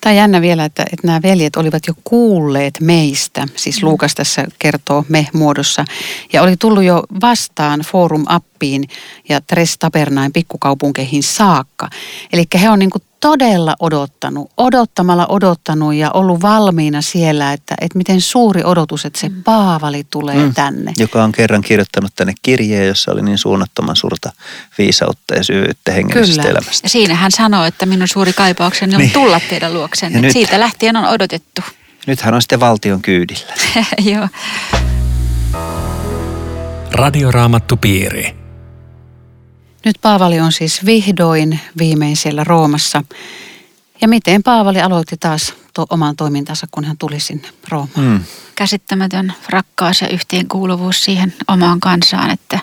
Tämä 0.00 0.10
on 0.10 0.16
jännä 0.16 0.40
vielä, 0.40 0.64
että, 0.64 0.82
että 0.92 1.06
nämä 1.06 1.22
veljet 1.22 1.56
olivat 1.56 1.82
jo 1.86 1.94
kuulleet 2.04 2.80
meistä, 2.80 3.46
siis 3.56 3.82
mm. 3.82 3.88
Luukas 3.88 4.14
tässä 4.14 4.44
kertoo 4.58 5.04
me 5.08 5.28
muodossa, 5.32 5.84
ja 6.32 6.42
oli 6.42 6.56
tullut 6.56 6.84
jo 6.84 7.02
vastaan 7.20 7.80
Forum 7.80 8.24
Appiin 8.26 8.88
ja 9.28 9.40
Tres 9.40 9.78
Tabernain 9.78 10.32
pikkukaupunkeihin 10.32 11.22
saakka. 11.22 11.88
Eli 12.32 12.44
he 12.60 12.70
on 12.70 12.78
niin 12.78 12.90
kuin 12.90 13.02
todella 13.20 13.74
odottanut, 13.80 14.50
odottamalla 14.56 15.26
odottanut 15.26 15.94
ja 15.94 16.10
ollut 16.10 16.42
valmiina 16.42 17.02
siellä, 17.02 17.52
että, 17.52 17.74
että 17.80 17.98
miten 17.98 18.20
suuri 18.20 18.64
odotus, 18.64 19.04
että 19.04 19.20
se 19.20 19.28
mm. 19.28 19.42
Paavali 19.42 20.04
tulee 20.10 20.46
mm. 20.46 20.54
tänne. 20.54 20.92
Joka 20.98 21.24
on 21.24 21.32
kerran 21.32 21.62
kirjoittanut 21.62 22.12
tänne 22.16 22.32
kirjeen, 22.42 22.86
jossa 22.86 23.12
oli 23.12 23.22
niin 23.22 23.38
suunnattoman 23.38 23.96
suurta 23.96 24.32
viisautta 24.78 25.34
ja 25.34 25.44
syvyyttä 25.44 25.92
hengellisestä 25.92 26.42
Kyllä. 26.42 26.58
elämästä. 26.58 26.84
Ja 26.84 26.88
siinä 26.88 27.14
hän 27.14 27.30
sanoi, 27.30 27.68
että 27.68 27.86
minun 27.86 28.08
suuri 28.08 28.32
kaipaukseni 28.32 28.94
on 28.94 29.00
niin. 29.00 29.12
tulla 29.12 29.40
teidän 29.48 29.74
luoksenne. 29.74 30.20
Nyt, 30.20 30.32
Siitä 30.32 30.60
lähtien 30.60 30.96
on 30.96 31.04
odotettu. 31.04 31.62
Nyt 32.06 32.20
hän 32.20 32.34
on 32.34 32.42
sitten 32.42 32.60
valtion 32.60 33.02
kyydillä. 33.02 33.54
Joo. 34.12 34.28
Radioraamattu 36.92 37.76
piiri. 37.76 38.34
Nyt 39.84 39.96
Paavali 40.02 40.40
on 40.40 40.52
siis 40.52 40.86
vihdoin 40.86 41.60
viimein 41.78 42.16
siellä 42.16 42.44
Roomassa. 42.44 43.04
Ja 44.00 44.08
miten 44.08 44.42
Paavali 44.42 44.80
aloitti 44.80 45.16
taas 45.20 45.54
to- 45.74 45.86
oman 45.90 46.16
toimintansa, 46.16 46.66
kun 46.70 46.84
hän 46.84 46.98
tuli 46.98 47.20
sinne 47.20 47.48
Roomaan? 47.68 47.90
Hmm. 47.96 48.20
Käsittämätön 48.54 49.32
rakkaus 49.48 50.00
ja 50.00 50.08
yhteenkuuluvuus 50.08 51.04
siihen 51.04 51.34
omaan 51.48 51.80
kansaan, 51.80 52.30
että 52.30 52.58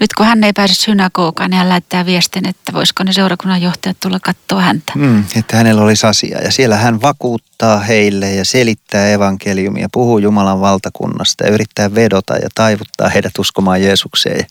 nyt 0.00 0.12
kun 0.16 0.26
hän 0.26 0.44
ei 0.44 0.52
pääse 0.52 0.74
synagogaan, 0.74 1.50
niin 1.50 1.58
hän 1.58 1.68
lähettää 1.68 2.06
viestin, 2.06 2.48
että 2.48 2.72
voisiko 2.72 3.04
ne 3.04 3.12
seurakunnan 3.12 3.62
johtajat 3.62 3.96
tulla 4.00 4.20
katsoa 4.20 4.60
häntä. 4.60 4.92
Hmm, 4.94 5.24
että 5.36 5.56
hänellä 5.56 5.82
olisi 5.82 6.06
asia 6.06 6.42
ja 6.42 6.52
siellä 6.52 6.76
hän 6.76 7.02
vakuuttaa 7.02 7.78
heille 7.78 8.32
ja 8.34 8.44
selittää 8.44 9.08
evankeliumia, 9.08 9.88
puhuu 9.92 10.18
Jumalan 10.18 10.60
valtakunnasta 10.60 11.44
ja 11.44 11.50
yrittää 11.50 11.94
vedota 11.94 12.36
ja 12.36 12.48
taivuttaa 12.54 13.08
heidät 13.08 13.38
uskomaan 13.38 13.82
Jeesukseen 13.82 14.46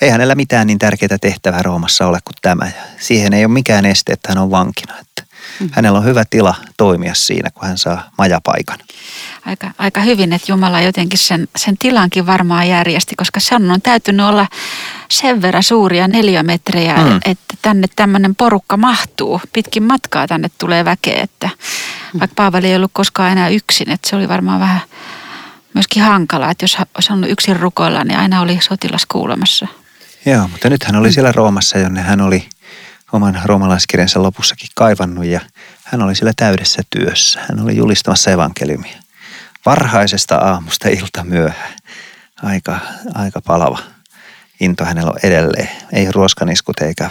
ei 0.00 0.10
hänellä 0.10 0.34
mitään 0.34 0.66
niin 0.66 0.78
tärkeää 0.78 1.18
tehtävää 1.20 1.62
Roomassa 1.62 2.06
ole 2.06 2.18
kuin 2.24 2.36
tämä. 2.42 2.64
Ja 2.64 2.82
siihen 2.98 3.32
ei 3.32 3.44
ole 3.44 3.52
mikään 3.52 3.86
este, 3.86 4.12
että 4.12 4.28
hän 4.28 4.42
on 4.42 4.50
vankina. 4.50 4.94
Että 5.00 5.22
mm. 5.60 5.68
Hänellä 5.72 5.98
on 5.98 6.04
hyvä 6.04 6.24
tila 6.30 6.54
toimia 6.76 7.14
siinä, 7.14 7.50
kun 7.50 7.68
hän 7.68 7.78
saa 7.78 8.10
majapaikan. 8.18 8.78
Aika, 9.46 9.70
aika 9.78 10.00
hyvin, 10.00 10.32
että 10.32 10.52
Jumala 10.52 10.80
jotenkin 10.80 11.18
sen, 11.18 11.48
sen 11.56 11.78
tilankin 11.78 12.26
varmaan 12.26 12.68
järjesti, 12.68 13.16
koska 13.16 13.40
se 13.40 13.54
on 13.54 13.80
täytynyt 13.82 14.26
olla 14.26 14.46
sen 15.10 15.42
verran 15.42 15.62
suuria 15.62 16.08
neliömetrejä, 16.08 16.96
mm. 16.96 17.20
että 17.24 17.56
tänne 17.62 17.86
tämmöinen 17.96 18.34
porukka 18.34 18.76
mahtuu. 18.76 19.40
Pitkin 19.52 19.82
matkaa 19.82 20.26
tänne 20.26 20.50
tulee 20.58 20.84
väkeä, 20.84 21.22
että 21.22 21.48
mm. 22.12 22.20
vaikka 22.20 22.34
Paavali 22.34 22.68
ei 22.68 22.76
ollut 22.76 22.90
koskaan 22.94 23.32
enää 23.32 23.48
yksin, 23.48 23.90
että 23.90 24.10
se 24.10 24.16
oli 24.16 24.28
varmaan 24.28 24.60
vähän 24.60 24.80
myöskin 25.74 26.02
hankala, 26.02 26.50
että 26.50 26.64
jos 26.64 26.76
olisi 26.94 27.12
ollut 27.12 27.30
yksin 27.30 27.56
rukoilla, 27.56 28.04
niin 28.04 28.18
aina 28.18 28.40
oli 28.40 28.58
sotilas 28.62 29.06
kuulemassa. 29.06 29.68
Joo, 30.26 30.48
mutta 30.48 30.70
nyt 30.70 30.84
hän 30.84 30.96
oli 30.96 31.12
siellä 31.12 31.32
Roomassa, 31.32 31.78
jonne 31.78 32.00
hän 32.00 32.20
oli 32.20 32.48
oman 33.12 33.40
roomalaiskirjansa 33.44 34.22
lopussakin 34.22 34.68
kaivannut 34.74 35.24
ja 35.24 35.40
hän 35.84 36.02
oli 36.02 36.14
siellä 36.14 36.32
täydessä 36.36 36.82
työssä. 36.90 37.40
Hän 37.48 37.60
oli 37.60 37.76
julistamassa 37.76 38.30
evankeliumia. 38.30 38.98
Varhaisesta 39.66 40.36
aamusta 40.36 40.88
ilta 40.88 41.24
myöhään. 41.24 41.74
Aika, 42.42 42.78
aika 43.14 43.40
palava 43.40 43.78
into 44.60 44.84
hänellä 44.84 45.10
on 45.10 45.18
edelleen. 45.22 45.68
Ei 45.92 46.12
ruoskaniskut 46.12 46.80
eikä 46.80 47.10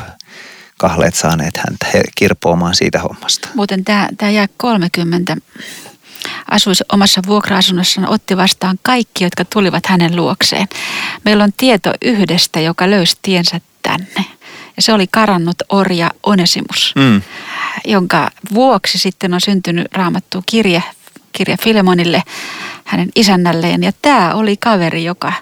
kahleet 0.77 1.15
saaneet 1.15 1.57
häntä 1.57 1.87
kirpoamaan 2.15 2.75
siitä 2.75 2.99
hommasta. 2.99 3.49
Muuten 3.53 3.85
tämä, 3.85 4.09
tämä 4.17 4.31
jää 4.31 4.47
30 4.57 5.37
asuisi 6.51 6.83
omassa 6.93 7.21
vuokra-asunnossaan, 7.27 8.09
otti 8.09 8.37
vastaan 8.37 8.79
kaikki, 8.83 9.23
jotka 9.23 9.45
tulivat 9.45 9.85
hänen 9.85 10.15
luokseen. 10.15 10.67
Meillä 11.25 11.43
on 11.43 11.53
tieto 11.57 11.93
yhdestä, 12.01 12.59
joka 12.59 12.89
löysi 12.89 13.17
tiensä 13.21 13.61
tänne. 13.81 14.25
Ja 14.75 14.81
se 14.81 14.93
oli 14.93 15.07
karannut 15.07 15.57
orja 15.69 16.11
Onesimus, 16.23 16.93
mm. 16.95 17.21
jonka 17.85 18.31
vuoksi 18.53 18.97
sitten 18.97 19.33
on 19.33 19.41
syntynyt 19.41 19.87
raamattu 19.93 20.43
kirje, 20.45 20.83
kirja 21.31 21.57
Filemonille, 21.57 22.23
hänen 22.85 23.09
isännälleen. 23.15 23.83
Ja 23.83 23.91
tämä 24.01 24.33
oli 24.33 24.57
kaveri, 24.57 25.03
joka, 25.03 25.33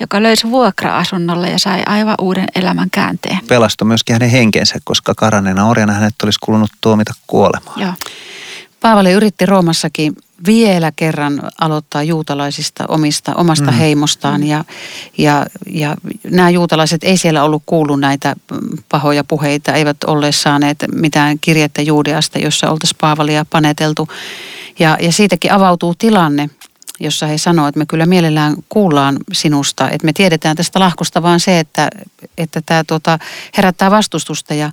joka 0.00 0.22
löysi 0.22 0.50
vuokra-asunnolle 0.50 1.50
ja 1.50 1.58
sai 1.58 1.82
aivan 1.86 2.14
uuden 2.20 2.46
elämän 2.54 2.90
käänteen. 2.90 3.38
Pelastui 3.48 3.88
myöskin 3.88 4.14
hänen 4.14 4.30
henkensä, 4.30 4.78
koska 4.84 5.14
karanneena 5.16 5.66
orjana 5.68 5.92
hänet 5.92 6.14
olisi 6.22 6.38
kulunut 6.42 6.70
tuomita 6.80 7.12
kuolemaan. 7.26 7.80
Joo. 7.80 7.92
Paavali 8.80 9.12
yritti 9.12 9.46
Roomassakin 9.46 10.12
vielä 10.46 10.92
kerran 10.96 11.42
aloittaa 11.60 12.02
juutalaisista 12.02 12.84
omista, 12.88 13.34
omasta 13.34 13.70
mm. 13.70 13.76
heimostaan 13.76 14.44
ja, 14.44 14.64
ja, 15.18 15.46
ja 15.70 15.96
nämä 16.30 16.50
juutalaiset 16.50 17.04
ei 17.04 17.16
siellä 17.16 17.44
ollut 17.44 17.62
kuullut 17.66 18.00
näitä 18.00 18.36
pahoja 18.88 19.24
puheita, 19.24 19.72
eivät 19.72 20.04
olleet 20.04 20.36
saaneet 20.36 20.76
mitään 20.94 21.38
kirjettä 21.38 21.82
Juudeasta, 21.82 22.38
jossa 22.38 22.70
oltaisiin 22.70 22.98
Paavalia 23.00 23.44
paneteltu 23.50 24.08
ja, 24.78 24.98
ja 25.00 25.12
siitäkin 25.12 25.52
avautuu 25.52 25.94
tilanne, 25.94 26.50
jossa 27.00 27.26
he 27.26 27.38
sanoivat, 27.38 27.68
että 27.68 27.78
me 27.78 27.86
kyllä 27.86 28.06
mielellään 28.06 28.56
kuullaan 28.68 29.16
sinusta, 29.32 29.90
että 29.90 30.04
me 30.04 30.12
tiedetään 30.12 30.56
tästä 30.56 30.80
lahkosta 30.80 31.22
vaan 31.22 31.40
se, 31.40 31.58
että, 31.58 31.88
että 32.38 32.60
tämä 32.66 32.84
tuota, 32.84 33.18
herättää 33.56 33.90
vastustusta. 33.90 34.54
Ja 34.54 34.70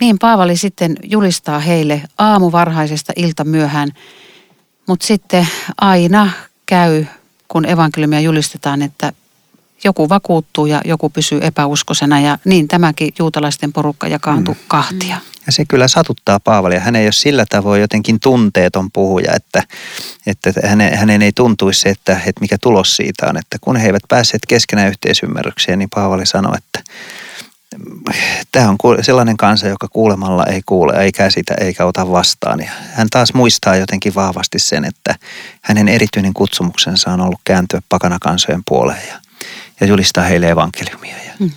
niin 0.00 0.18
Paavali 0.18 0.56
sitten 0.56 0.96
julistaa 1.02 1.58
heille 1.58 2.02
aamuvarhaisesta 2.18 3.12
ilta 3.16 3.44
myöhään, 3.44 3.92
mutta 4.86 5.06
sitten 5.06 5.48
aina 5.80 6.30
käy, 6.66 7.04
kun 7.48 7.66
evankeliumia 7.66 8.20
julistetaan, 8.20 8.82
että 8.82 9.12
joku 9.84 10.08
vakuuttuu 10.08 10.66
ja 10.66 10.80
joku 10.84 11.10
pysyy 11.10 11.40
epäuskosena 11.42 12.20
ja 12.20 12.38
niin 12.44 12.68
tämäkin 12.68 13.14
juutalaisten 13.18 13.72
porukka 13.72 14.08
jakaantui 14.08 14.54
mm. 14.54 14.60
kahtia. 14.68 15.16
Ja 15.46 15.52
se 15.52 15.64
kyllä 15.64 15.88
satuttaa 15.88 16.40
Paavalia. 16.40 16.80
Hän 16.80 16.96
ei 16.96 17.06
ole 17.06 17.12
sillä 17.12 17.44
tavoin 17.48 17.80
jotenkin 17.80 18.20
tunteeton 18.20 18.90
puhuja, 18.90 19.34
että, 19.34 19.62
että 20.26 20.52
hänen, 20.64 20.98
hänen 20.98 21.22
ei 21.22 21.32
tuntuisi 21.32 21.80
se, 21.80 21.88
että, 21.88 22.12
että 22.12 22.40
mikä 22.40 22.56
tulos 22.62 22.96
siitä 22.96 23.26
on. 23.28 23.36
Että 23.36 23.58
kun 23.60 23.76
he 23.76 23.86
eivät 23.86 24.02
päässeet 24.08 24.42
keskenään 24.48 24.88
yhteisymmärrykseen, 24.88 25.78
niin 25.78 25.88
Paavali 25.94 26.26
sanoi, 26.26 26.56
että 26.58 26.92
tämä 28.52 28.68
on 28.68 29.04
sellainen 29.04 29.36
kansa, 29.36 29.68
joka 29.68 29.88
kuulemalla 29.88 30.44
ei 30.44 30.62
kuule, 30.66 30.92
ei 31.02 31.12
käsitä 31.12 31.54
eikä 31.60 31.84
ota 31.84 32.10
vastaan. 32.10 32.60
Ja 32.60 32.70
hän 32.92 33.08
taas 33.10 33.34
muistaa 33.34 33.76
jotenkin 33.76 34.14
vahvasti 34.14 34.58
sen, 34.58 34.84
että 34.84 35.14
hänen 35.62 35.88
erityinen 35.88 36.34
kutsumuksensa 36.34 37.10
on 37.10 37.20
ollut 37.20 37.40
kääntyä 37.44 37.82
pakana 37.88 38.18
kansojen 38.20 38.62
puoleen 38.68 39.08
ja, 39.08 39.20
ja 39.80 39.86
julistaa 39.86 40.24
heille 40.24 40.50
evankeliumia. 40.50 41.16
Ja, 41.16 41.32
hmm. 41.38 41.50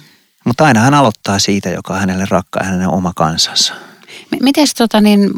Mutta 0.45 0.65
aina 0.65 0.79
hän 0.79 0.93
aloittaa 0.93 1.39
siitä, 1.39 1.69
joka 1.69 1.93
on 1.93 1.99
hänelle 1.99 2.25
rakkaa, 2.29 2.63
hänen 2.63 2.87
oma 2.87 3.11
kansansa. 3.15 3.73
Miten 4.41 4.67
tota 4.77 5.01
niin, 5.01 5.31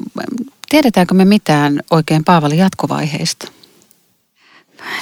tiedetäänkö 0.69 1.13
me 1.13 1.25
mitään 1.25 1.79
oikein 1.91 2.23
Paavalin 2.23 2.57
jatkovaiheista? 2.57 3.51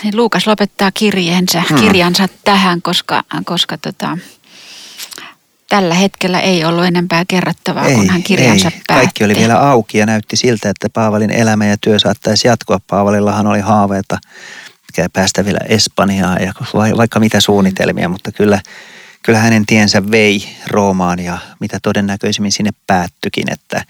Niin 0.04 0.18
Luukas 0.18 0.48
lopettaa 0.48 0.92
kirjeensä, 0.92 1.64
hmm. 1.70 1.80
kirjansa 1.80 2.28
tähän, 2.44 2.82
koska, 2.82 3.24
koska 3.46 3.78
tota, 3.78 4.18
tällä 5.70 5.94
hetkellä 5.94 6.40
ei 6.40 6.66
ollut 6.66 6.86
enempää 6.86 7.24
kerrottavaa, 7.28 7.88
ei, 7.88 7.96
kun 7.96 8.10
hän 8.10 8.24
kirjansa 8.24 8.68
ei. 8.68 8.82
päätti. 8.88 9.06
Kaikki 9.06 9.24
oli 9.24 9.36
vielä 9.36 9.60
auki 9.60 9.98
ja 9.98 10.06
näytti 10.06 10.36
siltä, 10.36 10.70
että 10.70 10.88
Paavalin 10.94 11.32
elämä 11.32 11.66
ja 11.66 11.78
työ 11.82 12.00
saattaisi 12.00 12.48
jatkua. 12.48 12.80
Paavalillahan 12.88 13.48
oli 13.48 13.60
haaveita 13.60 14.18
päästä 15.14 15.46
vielä 15.46 15.60
Espanjaan 15.68 16.42
ja 16.44 16.54
vaikka 16.98 17.20
mitä 17.20 17.42
suunnitelmia, 17.42 18.10
mutta 18.10 18.32
kyllä, 18.32 18.62
kyllä 19.24 19.40
hänen 19.40 19.66
tiensä 19.66 20.12
vei 20.12 20.50
Roomaan 20.68 21.20
ja 21.20 21.38
mitä 21.60 21.80
todennäköisimmin 21.84 22.52
sinne 22.52 22.72
päättyikin, 22.88 23.52
että 23.52 23.84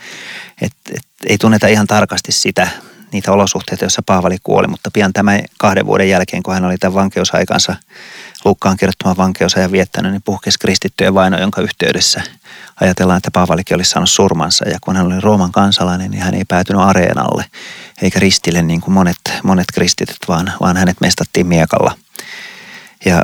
et, 0.61 0.73
et, 0.93 1.05
ei 1.27 1.37
tunneta 1.37 1.67
ihan 1.67 1.87
tarkasti 1.87 2.31
sitä, 2.31 2.67
niitä 3.11 3.31
olosuhteita, 3.31 3.83
joissa 3.83 4.01
Paavali 4.05 4.37
kuoli, 4.43 4.67
mutta 4.67 4.91
pian 4.93 5.13
tämän 5.13 5.43
kahden 5.57 5.85
vuoden 5.85 6.09
jälkeen, 6.09 6.43
kun 6.43 6.53
hän 6.53 6.65
oli 6.65 6.77
tämän 6.77 6.93
vankeusaikansa 6.93 7.75
Lukkaan 8.45 8.77
kirjoittaman 8.77 9.17
vankeusajan 9.17 9.71
viettänyt, 9.71 10.11
niin 10.11 10.21
puhkesi 10.21 10.59
kristittyjen 10.59 11.13
vaino, 11.13 11.39
jonka 11.39 11.61
yhteydessä 11.61 12.21
ajatellaan, 12.81 13.17
että 13.17 13.31
Paavalikin 13.31 13.77
olisi 13.77 13.91
saanut 13.91 14.09
surmansa. 14.09 14.69
Ja 14.69 14.77
kun 14.81 14.95
hän 14.95 15.05
oli 15.05 15.21
Rooman 15.21 15.51
kansalainen, 15.51 16.11
niin 16.11 16.23
hän 16.23 16.33
ei 16.33 16.45
päätynyt 16.45 16.81
areenalle 16.81 17.45
eikä 18.01 18.19
ristille 18.19 18.61
niin 18.61 18.81
kuin 18.81 18.93
monet, 18.93 19.19
monet 19.43 19.67
kristityt, 19.73 20.17
vaan, 20.27 20.53
vaan 20.61 20.77
hänet 20.77 21.01
mestattiin 21.01 21.47
miekalla. 21.47 21.97
Ja 23.05 23.21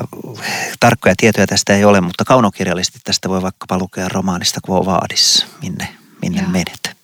tarkkoja 0.80 1.16
tietoja 1.18 1.48
tästä 1.48 1.76
ei 1.76 1.86
ole, 1.86 2.02
mutta 2.02 2.26
kaunokirjallisesti 2.26 3.00
tästä 3.04 3.30
voi 3.30 3.42
vaikkapa 3.42 3.78
lukea 3.78 4.10
romaanista 4.10 4.60
Quo 4.70 4.86
Vadis, 4.86 5.46
minne, 5.62 5.88
minne 6.22 6.42
menet. 6.48 6.96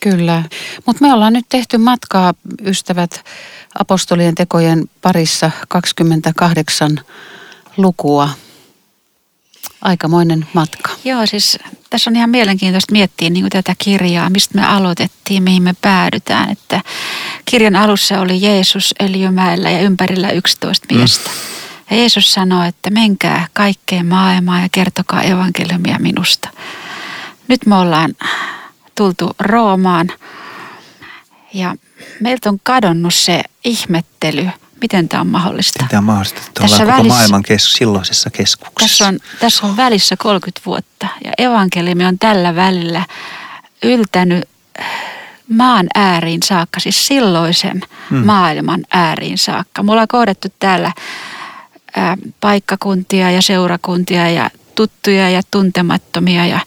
Kyllä, 0.00 0.42
mutta 0.86 1.04
me 1.04 1.12
ollaan 1.12 1.32
nyt 1.32 1.46
tehty 1.48 1.78
matkaa, 1.78 2.34
ystävät, 2.64 3.24
apostolien 3.80 4.34
tekojen 4.34 4.90
parissa 5.02 5.50
28 5.68 7.00
lukua. 7.76 8.28
Aikamoinen 9.82 10.46
matka. 10.54 10.90
Joo, 11.04 11.26
siis 11.26 11.58
tässä 11.90 12.10
on 12.10 12.16
ihan 12.16 12.30
mielenkiintoista 12.30 12.92
miettiä 12.92 13.30
niin 13.30 13.42
kuin 13.42 13.50
tätä 13.50 13.74
kirjaa, 13.78 14.30
mistä 14.30 14.54
me 14.54 14.66
aloitettiin, 14.66 15.42
mihin 15.42 15.62
me 15.62 15.74
päädytään. 15.80 16.50
Että 16.50 16.82
kirjan 17.44 17.76
alussa 17.76 18.20
oli 18.20 18.42
Jeesus 18.42 18.94
Eliömäellä 19.00 19.70
ja 19.70 19.80
ympärillä 19.80 20.30
11 20.30 20.86
mm. 20.90 20.96
miestä. 20.96 21.30
Mm. 21.30 21.36
Ja 21.90 21.96
Jeesus 21.96 22.32
sanoi, 22.32 22.68
että 22.68 22.90
menkää 22.90 23.46
kaikkeen 23.52 24.06
maailmaan 24.06 24.62
ja 24.62 24.68
kertokaa 24.72 25.22
evankeliumia 25.22 25.98
minusta. 25.98 26.48
Nyt 27.48 27.66
me 27.66 27.76
ollaan 27.76 28.14
tultu 28.94 29.30
Roomaan 29.38 30.08
ja 31.54 31.74
meiltä 32.20 32.48
on 32.48 32.58
kadonnut 32.62 33.14
se 33.14 33.42
ihmettely, 33.64 34.48
miten 34.80 35.08
tämä 35.08 35.20
on 35.20 35.26
mahdollista. 35.26 35.86
Tämä 35.88 35.98
on 35.98 36.04
mahdollista, 36.04 36.40
että 36.40 36.60
tässä 36.62 36.76
koko 36.84 36.96
välissä, 36.96 37.18
maailman 37.18 37.42
kes, 37.42 37.72
silloisessa 37.72 38.30
keskuksessa. 38.30 38.80
Tässä 38.80 39.08
on, 39.08 39.18
tässä 39.40 39.66
on 39.66 39.76
välissä 39.76 40.16
30 40.16 40.60
vuotta 40.66 41.06
ja 41.24 41.32
evankeliumi 41.38 42.04
on 42.04 42.18
tällä 42.18 42.54
välillä 42.54 43.06
yltänyt 43.82 44.44
maan 45.48 45.86
ääriin 45.94 46.42
saakka, 46.42 46.80
siis 46.80 47.06
silloisen 47.06 47.80
hmm. 48.10 48.26
maailman 48.26 48.84
ääriin 48.92 49.38
saakka. 49.38 49.82
Mulla 49.82 50.00
on 50.00 50.08
kohdettu 50.08 50.48
täällä 50.58 50.92
ää, 51.96 52.16
paikkakuntia 52.40 53.30
ja 53.30 53.42
seurakuntia 53.42 54.30
ja 54.30 54.50
tuttuja 54.74 55.30
ja 55.30 55.42
tuntemattomia. 55.50 56.46
Ja, 56.46 56.60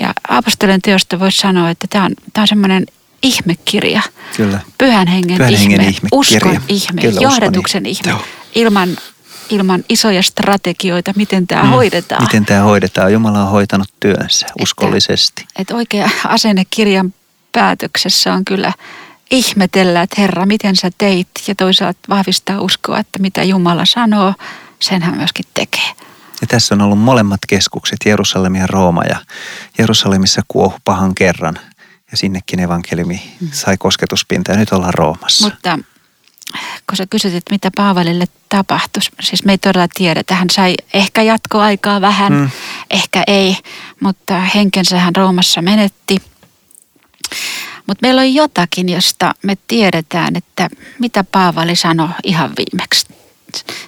ja 0.00 0.12
apostolien 0.28 0.82
teosta 0.82 1.20
voisi 1.20 1.38
sanoa, 1.38 1.70
että 1.70 1.86
tämä 1.90 2.04
on, 2.04 2.12
tämä 2.32 2.42
on 2.42 2.48
semmoinen 2.48 2.86
ihmekirja. 3.22 4.02
Kyllä. 4.36 4.60
Pyhän 4.78 5.08
hengen, 5.08 5.36
Pyhän 5.36 5.54
hengen 5.54 5.80
ihme, 5.80 6.08
uskon 6.12 6.60
ihme, 6.68 7.02
Kyllä, 7.02 7.20
johdatuksen 7.20 7.86
ihme. 7.86 8.10
Joo. 8.10 8.20
Ilman, 8.54 8.96
ilman 9.50 9.84
isoja 9.88 10.22
strategioita, 10.22 11.12
miten 11.16 11.46
tämä 11.46 11.62
mm. 11.62 11.68
hoidetaan. 11.68 12.22
Miten 12.22 12.44
tämä 12.44 12.62
hoidetaan. 12.62 13.12
Jumala 13.12 13.42
on 13.44 13.50
hoitanut 13.50 13.88
työnsä 14.00 14.46
uskollisesti. 14.60 15.42
Että, 15.42 15.62
että 15.62 15.74
oikea 15.74 16.10
asenne 16.24 16.62
kirjan 16.70 17.14
päätöksessä 17.52 18.32
on 18.32 18.44
kyllä 18.44 18.72
ihmetellä, 19.30 20.02
että 20.02 20.20
Herra, 20.20 20.46
miten 20.46 20.76
sä 20.76 20.90
teit 20.98 21.28
ja 21.48 21.54
toisaalta 21.54 21.98
vahvistaa 22.08 22.60
uskoa, 22.60 22.98
että 22.98 23.18
mitä 23.18 23.42
Jumala 23.42 23.84
sanoo, 23.84 24.34
sen 24.80 25.02
hän 25.02 25.16
myöskin 25.16 25.44
tekee. 25.54 25.90
Ja 26.40 26.46
tässä 26.46 26.74
on 26.74 26.80
ollut 26.80 26.98
molemmat 26.98 27.40
keskukset, 27.48 27.98
Jerusalem 28.06 28.54
ja 28.54 28.66
Rooma 28.66 29.02
ja 29.02 29.16
Jerusalemissa 29.78 30.42
kuohu 30.48 30.74
pahan 30.84 31.14
kerran 31.14 31.58
ja 32.12 32.16
sinnekin 32.16 32.60
evankeliumi 32.60 33.22
mm. 33.40 33.48
sai 33.52 33.76
kosketuspinta 33.76 34.52
ja 34.52 34.58
nyt 34.58 34.72
ollaan 34.72 34.94
Roomassa. 34.94 35.44
Mutta 35.48 35.78
kun 36.86 36.96
sä 36.96 37.06
kysyt, 37.10 37.34
että 37.34 37.54
mitä 37.54 37.70
Paavalille 37.76 38.24
tapahtui, 38.48 39.02
siis 39.20 39.44
me 39.44 39.52
ei 39.52 39.58
todella 39.58 39.88
tiedetä. 39.94 40.34
Hän 40.34 40.50
sai 40.50 40.74
ehkä 40.94 41.22
jatkoaikaa 41.22 42.00
vähän, 42.00 42.32
mm. 42.32 42.50
ehkä 42.90 43.24
ei, 43.26 43.56
mutta 44.00 44.40
henkensä 44.40 44.98
hän 44.98 45.16
Roomassa 45.16 45.62
menetti. 45.62 46.16
Mutta 47.86 48.02
meillä 48.02 48.20
on 48.20 48.34
jotakin, 48.34 48.88
josta 48.88 49.34
me 49.42 49.56
tiedetään, 49.68 50.36
että 50.36 50.68
mitä 50.98 51.24
Paavali 51.24 51.76
sanoi 51.76 52.08
ihan 52.24 52.52
viimeksi 52.56 53.06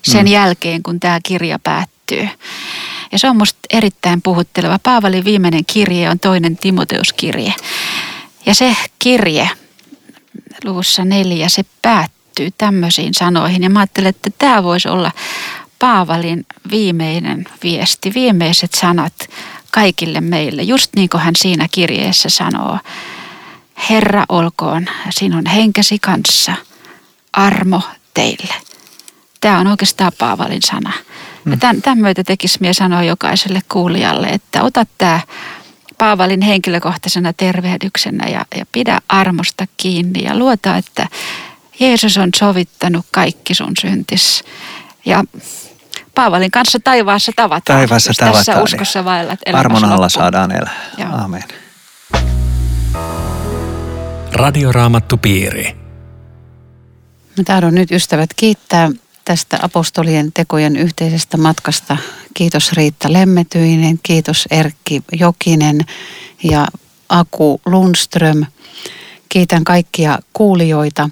sen 0.02 0.26
mm. 0.26 0.32
jälkeen, 0.32 0.82
kun 0.82 1.00
tämä 1.00 1.18
kirja 1.22 1.58
päättyy. 1.58 2.28
Ja 3.12 3.18
se 3.18 3.28
on 3.28 3.36
musta 3.36 3.58
erittäin 3.70 4.22
puhutteleva. 4.22 4.78
Paavalin 4.78 5.24
viimeinen 5.24 5.64
kirje 5.64 6.10
on 6.10 6.18
toinen 6.18 6.56
Timoteuskirje. 6.56 7.54
Ja 8.46 8.54
se 8.54 8.76
kirje 8.98 9.50
luvussa 10.64 11.04
neljä, 11.04 11.48
se 11.48 11.62
päättyy 11.82 12.50
tämmöisiin 12.58 13.14
sanoihin. 13.14 13.62
Ja 13.62 13.70
mä 13.70 13.78
ajattelen, 13.78 14.10
että 14.10 14.30
tämä 14.38 14.62
voisi 14.62 14.88
olla 14.88 15.12
Paavalin 15.78 16.46
viimeinen 16.70 17.44
viesti, 17.62 18.14
viimeiset 18.14 18.74
sanat 18.74 19.12
kaikille 19.70 20.20
meille. 20.20 20.62
Just 20.62 20.90
niin 20.96 21.08
kuin 21.08 21.20
hän 21.20 21.36
siinä 21.36 21.68
kirjeessä 21.70 22.28
sanoo. 22.28 22.78
Herra 23.90 24.24
olkoon 24.28 24.86
sinun 25.10 25.46
henkesi 25.46 25.98
kanssa, 25.98 26.54
armo 27.32 27.82
teille. 28.14 28.54
Tämä 29.40 29.58
on 29.58 29.66
oikeastaan 29.66 30.12
Paavalin 30.18 30.62
sana. 30.62 30.92
Ja 31.44 31.50
mm. 31.50 31.58
tämän, 31.58 31.82
tämän 31.82 31.98
myötä 31.98 32.24
tekisi 32.24 32.58
minä 32.60 32.72
sanoa 32.72 33.02
jokaiselle 33.02 33.62
kuulijalle, 33.68 34.26
että 34.26 34.62
ota 34.62 34.86
tämä 34.98 35.20
Paavalin 35.98 36.42
henkilökohtaisena 36.42 37.32
tervehdyksenä 37.32 38.28
ja, 38.28 38.44
ja 38.56 38.66
pidä 38.72 39.00
armosta 39.08 39.66
kiinni 39.76 40.22
ja 40.22 40.38
luota, 40.38 40.76
että 40.76 41.08
Jeesus 41.80 42.18
on 42.18 42.28
sovittanut 42.36 43.06
kaikki 43.10 43.54
sun 43.54 43.72
syntis. 43.80 44.44
Ja 45.06 45.24
Paavalin 46.14 46.50
kanssa 46.50 46.78
taivaassa 46.84 47.32
tavataan. 47.36 47.78
Taivaassa 47.78 48.12
tavataan. 48.18 48.44
Tässä 48.44 48.62
uskossa 48.62 49.04
vailla, 49.04 49.36
Armon 49.52 49.84
alla 49.84 50.08
saadaan 50.08 50.52
elää. 50.52 50.74
Joo. 50.98 51.08
Amen. 51.12 51.44
Radioraamattupiiri. 54.32 55.64
Mä 57.36 57.44
tahdon 57.44 57.74
nyt 57.74 57.90
ystävät 57.90 58.30
kiittää 58.36 58.90
tästä 59.24 59.58
apostolien 59.62 60.32
tekojen 60.32 60.76
yhteisestä 60.76 61.36
matkasta. 61.36 61.96
Kiitos 62.34 62.72
Riitta 62.72 63.12
Lemmetyinen, 63.12 63.98
kiitos 64.02 64.48
Erkki 64.50 65.02
Jokinen 65.12 65.80
ja 66.42 66.66
Aku 67.08 67.60
Lundström. 67.66 68.46
Kiitän 69.28 69.64
kaikkia 69.64 70.18
kuulijoita 70.32 71.10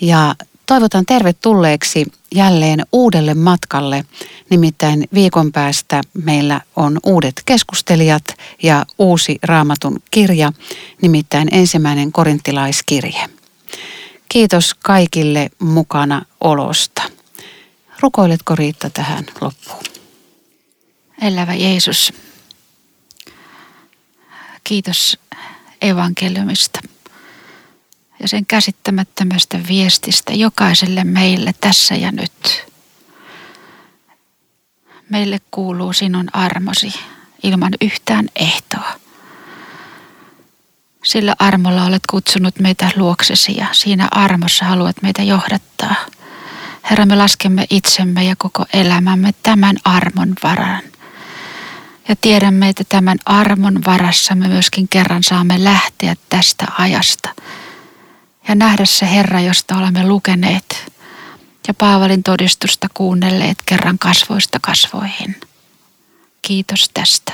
ja 0.00 0.34
toivotan 0.66 1.06
tervetulleeksi 1.06 2.06
jälleen 2.34 2.86
uudelle 2.92 3.34
matkalle. 3.34 4.04
Nimittäin 4.50 5.08
viikon 5.14 5.52
päästä 5.52 6.00
meillä 6.24 6.60
on 6.76 6.98
uudet 7.06 7.42
keskustelijat 7.46 8.24
ja 8.62 8.86
uusi 8.98 9.38
raamatun 9.42 10.02
kirja, 10.10 10.52
nimittäin 11.02 11.48
ensimmäinen 11.52 12.12
korintilaiskirje. 12.12 13.28
Kiitos 14.28 14.74
kaikille 14.74 15.50
mukana 15.58 16.22
olosta. 16.40 17.15
Rukoiletko 18.00 18.54
Riitta 18.54 18.90
tähän 18.90 19.26
loppuun? 19.40 19.84
Elävä 21.22 21.54
Jeesus, 21.54 22.12
kiitos 24.64 25.18
evankeliumista 25.82 26.80
ja 28.20 28.28
sen 28.28 28.46
käsittämättömästä 28.46 29.58
viestistä 29.68 30.32
jokaiselle 30.32 31.04
meille 31.04 31.54
tässä 31.60 31.94
ja 31.94 32.12
nyt. 32.12 32.66
Meille 35.10 35.40
kuuluu 35.50 35.92
sinun 35.92 36.26
armosi 36.32 36.94
ilman 37.42 37.72
yhtään 37.80 38.28
ehtoa. 38.36 39.00
Sillä 41.04 41.36
armolla 41.38 41.84
olet 41.84 42.02
kutsunut 42.10 42.58
meitä 42.58 42.90
luoksesi 42.96 43.56
ja 43.56 43.66
siinä 43.72 44.08
armossa 44.10 44.64
haluat 44.64 45.02
meitä 45.02 45.22
johdattaa– 45.22 45.94
Herra, 46.90 47.06
me 47.06 47.16
laskemme 47.16 47.66
itsemme 47.70 48.24
ja 48.24 48.34
koko 48.38 48.64
elämämme 48.72 49.34
tämän 49.42 49.76
armon 49.84 50.34
varan. 50.42 50.82
Ja 52.08 52.16
tiedämme, 52.20 52.68
että 52.68 52.84
tämän 52.88 53.18
armon 53.24 53.84
varassa 53.86 54.34
me 54.34 54.48
myöskin 54.48 54.88
kerran 54.88 55.22
saamme 55.22 55.64
lähteä 55.64 56.16
tästä 56.28 56.66
ajasta. 56.78 57.28
Ja 58.48 58.54
nähdä 58.54 58.84
se 58.84 59.10
Herra, 59.10 59.40
josta 59.40 59.76
olemme 59.76 60.06
lukeneet. 60.06 60.92
Ja 61.68 61.74
Paavalin 61.74 62.22
todistusta 62.22 62.86
kuunnelleet 62.94 63.58
kerran 63.66 63.98
kasvoista 63.98 64.58
kasvoihin. 64.62 65.36
Kiitos 66.42 66.90
tästä. 66.94 67.32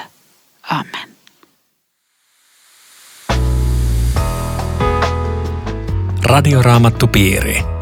Amen. 0.62 1.12
Radioraamattupiiri. 6.22 7.81